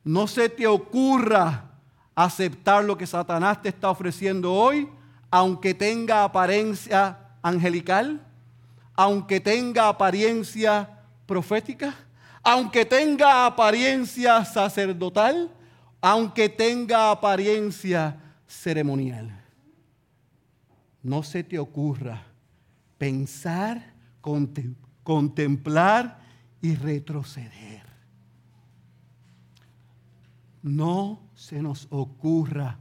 [0.04, 1.64] No se te ocurra
[2.14, 4.88] aceptar lo que Satanás te está ofreciendo hoy,
[5.36, 8.26] aunque tenga apariencia angelical,
[8.94, 10.88] aunque tenga apariencia
[11.26, 11.94] profética,
[12.42, 15.50] aunque tenga apariencia sacerdotal,
[16.00, 19.30] aunque tenga apariencia ceremonial.
[21.02, 22.22] No se te ocurra
[22.96, 23.92] pensar,
[25.02, 26.18] contemplar
[26.62, 27.82] y retroceder.
[30.62, 32.78] No se nos ocurra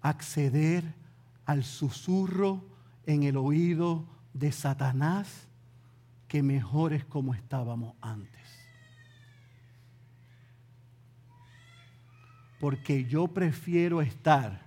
[0.00, 0.94] acceder
[1.44, 2.64] al susurro
[3.06, 5.48] en el oído de Satanás
[6.28, 8.38] que mejor es como estábamos antes.
[12.60, 14.60] Porque yo prefiero estar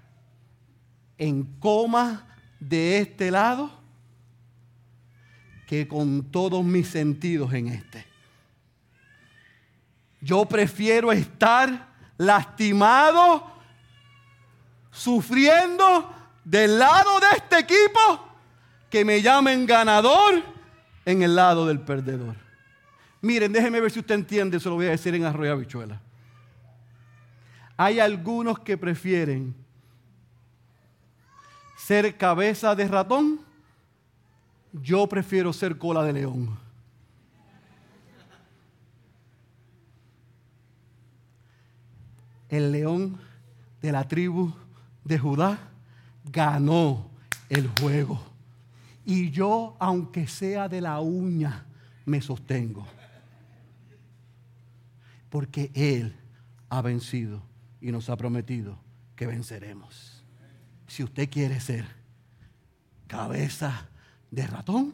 [1.17, 2.25] en coma
[2.59, 3.69] de este lado
[5.67, 8.05] que con todos mis sentidos en este.
[10.19, 13.51] Yo prefiero estar lastimado,
[14.91, 16.09] sufriendo
[16.43, 18.27] del lado de este equipo,
[18.89, 20.43] que me llamen ganador
[21.05, 22.35] en el lado del perdedor.
[23.21, 26.01] Miren, déjenme ver si usted entiende, se lo voy a decir en Arroyo Habichuela.
[27.77, 29.55] Hay algunos que prefieren
[31.77, 33.39] ser cabeza de ratón,
[34.73, 36.59] yo prefiero ser cola de león.
[42.49, 43.19] El león
[43.81, 44.53] de la tribu
[45.11, 45.59] de Judá
[46.23, 47.09] ganó
[47.49, 48.23] el juego.
[49.03, 51.65] Y yo, aunque sea de la uña,
[52.05, 52.87] me sostengo.
[55.29, 56.15] Porque Él
[56.69, 57.43] ha vencido
[57.81, 58.79] y nos ha prometido
[59.17, 60.23] que venceremos.
[60.87, 61.85] Si usted quiere ser
[63.07, 63.89] cabeza
[64.29, 64.93] de ratón,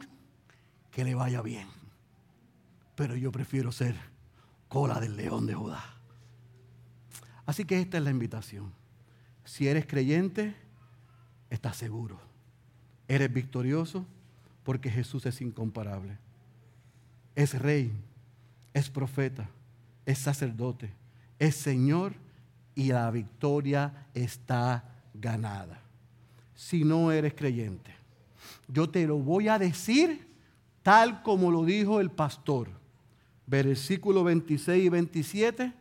[0.90, 1.68] que le vaya bien.
[2.96, 3.94] Pero yo prefiero ser
[4.66, 5.84] cola del león de Judá.
[7.46, 8.77] Así que esta es la invitación.
[9.48, 10.54] Si eres creyente,
[11.48, 12.20] estás seguro
[13.08, 14.04] Eres victorioso
[14.62, 16.18] porque Jesús es incomparable.
[17.34, 17.90] Es rey,
[18.74, 19.48] es profeta,
[20.04, 20.92] es sacerdote,
[21.38, 22.12] es Señor
[22.74, 24.84] y la victoria está
[25.14, 25.80] ganada.
[26.54, 27.94] Si no eres creyente,
[28.68, 30.28] yo te lo voy a decir
[30.82, 32.68] tal como lo dijo el pastor.
[33.46, 35.72] Versículo 26 y 27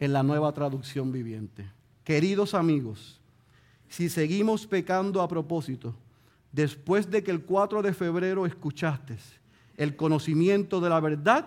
[0.00, 1.79] en la nueva traducción viviente.
[2.10, 3.20] Queridos amigos,
[3.88, 5.94] si seguimos pecando a propósito,
[6.50, 9.16] después de que el 4 de febrero escuchaste
[9.76, 11.46] el conocimiento de la verdad,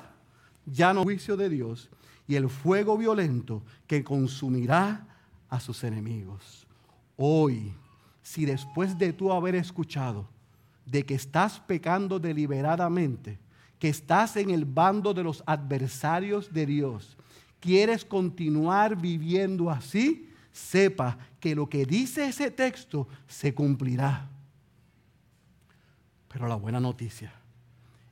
[0.66, 1.90] ya no juicio de Dios
[2.30, 5.06] y el fuego violento que consumirá
[5.50, 6.66] a sus enemigos.
[7.18, 7.74] Hoy,
[8.22, 10.30] si después de tú haber escuchado
[10.86, 13.38] de que estás pecando deliberadamente,
[13.80, 17.18] que estás en el bando de los adversarios de Dios,
[17.60, 24.30] quieres continuar viviendo así, sepa que lo que dice ese texto se cumplirá.
[26.30, 27.34] Pero la buena noticia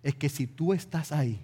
[0.03, 1.39] es que si tú estás ahí,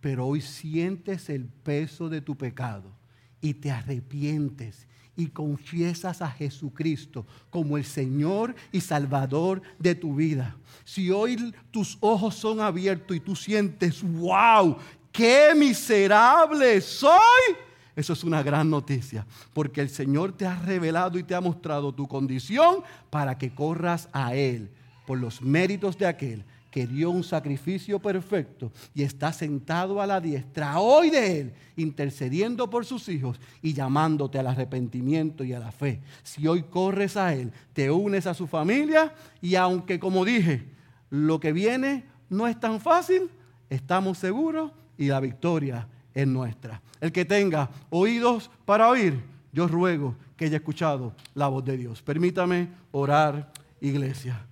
[0.00, 2.92] pero hoy sientes el peso de tu pecado
[3.40, 4.86] y te arrepientes
[5.16, 10.56] y confiesas a Jesucristo como el Señor y Salvador de tu vida.
[10.84, 14.76] Si hoy tus ojos son abiertos y tú sientes, wow,
[15.12, 17.56] qué miserable soy,
[17.96, 21.92] eso es una gran noticia, porque el Señor te ha revelado y te ha mostrado
[21.92, 24.70] tu condición para que corras a Él
[25.06, 30.20] por los méritos de aquel que dio un sacrificio perfecto y está sentado a la
[30.20, 35.70] diestra hoy de Él, intercediendo por sus hijos y llamándote al arrepentimiento y a la
[35.70, 36.00] fe.
[36.24, 40.64] Si hoy corres a Él, te unes a su familia y aunque como dije,
[41.10, 43.30] lo que viene no es tan fácil,
[43.70, 46.80] estamos seguros y la victoria es nuestra.
[47.00, 52.02] El que tenga oídos para oír, yo ruego que haya escuchado la voz de Dios.
[52.02, 54.46] Permítame orar, iglesia.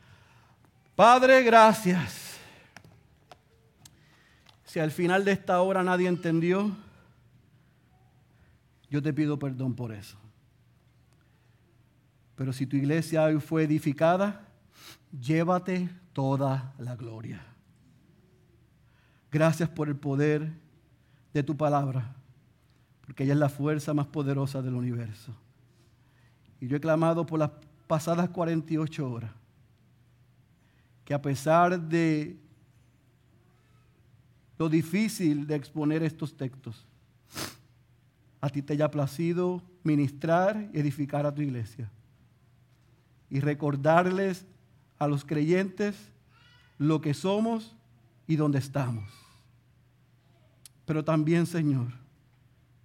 [0.94, 2.38] Padre, gracias.
[4.64, 6.70] Si al final de esta hora nadie entendió,
[8.90, 10.16] yo te pido perdón por eso.
[12.36, 14.48] Pero si tu iglesia hoy fue edificada,
[15.18, 17.44] llévate toda la gloria.
[19.30, 20.61] Gracias por el poder
[21.32, 22.14] de tu palabra
[23.12, 25.34] porque ella es la fuerza más poderosa del universo.
[26.60, 27.50] Y yo he clamado por las
[27.86, 29.30] pasadas 48 horas
[31.04, 32.38] que a pesar de
[34.56, 36.86] lo difícil de exponer estos textos,
[38.40, 41.90] a ti te haya placido ministrar y edificar a tu iglesia
[43.28, 44.46] y recordarles
[44.98, 45.96] a los creyentes
[46.78, 47.74] lo que somos
[48.28, 49.21] y dónde estamos.
[50.92, 51.86] Pero también, Señor,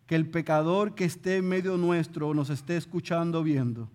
[0.05, 3.89] que el pecador que esté en medio nuestro, nos esté escuchando, viendo,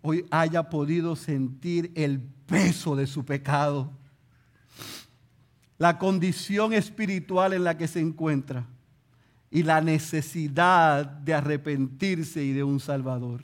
[0.00, 3.90] hoy haya podido sentir el peso de su pecado,
[5.76, 8.64] la condición espiritual en la que se encuentra
[9.50, 13.42] y la necesidad de arrepentirse y de un Salvador.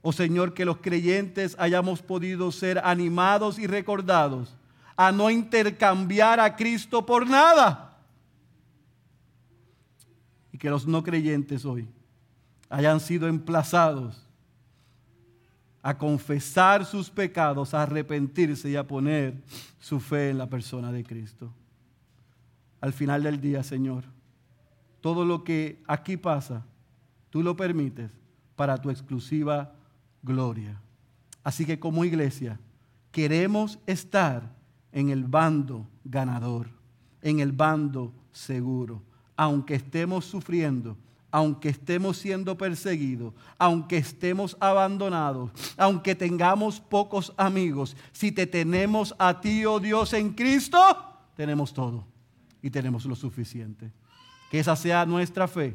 [0.00, 4.56] Oh Señor, que los creyentes hayamos podido ser animados y recordados
[4.96, 7.91] a no intercambiar a Cristo por nada.
[10.62, 11.88] Que los no creyentes hoy
[12.70, 14.24] hayan sido emplazados
[15.82, 19.42] a confesar sus pecados, a arrepentirse y a poner
[19.80, 21.52] su fe en la persona de Cristo.
[22.80, 24.04] Al final del día, Señor,
[25.00, 26.64] todo lo que aquí pasa,
[27.30, 28.12] tú lo permites
[28.54, 29.72] para tu exclusiva
[30.22, 30.80] gloria.
[31.42, 32.60] Así que como iglesia
[33.10, 34.54] queremos estar
[34.92, 36.68] en el bando ganador,
[37.20, 39.02] en el bando seguro,
[39.36, 40.96] aunque estemos sufriendo,
[41.30, 49.40] aunque estemos siendo perseguidos, aunque estemos abandonados, aunque tengamos pocos amigos, si te tenemos a
[49.40, 50.78] ti, oh Dios, en Cristo,
[51.34, 52.04] tenemos todo
[52.60, 53.90] y tenemos lo suficiente.
[54.50, 55.74] Que esa sea nuestra fe,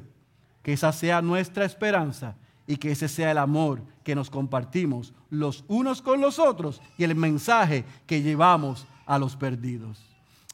[0.61, 2.35] que esa sea nuestra esperanza
[2.67, 7.03] y que ese sea el amor que nos compartimos los unos con los otros y
[7.03, 10.03] el mensaje que llevamos a los perdidos.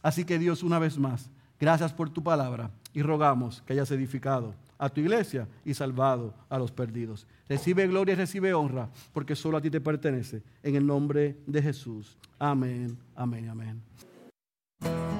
[0.02, 1.30] Así que Dios, una vez más,
[1.60, 6.58] gracias por tu palabra y rogamos que hayas edificado a tu iglesia y salvado a
[6.58, 7.26] los perdidos.
[7.48, 10.44] Recibe gloria y recibe honra porque solo a ti te pertenece.
[10.62, 12.18] En el nombre de Jesús.
[12.40, 15.13] Amén, amén, amén.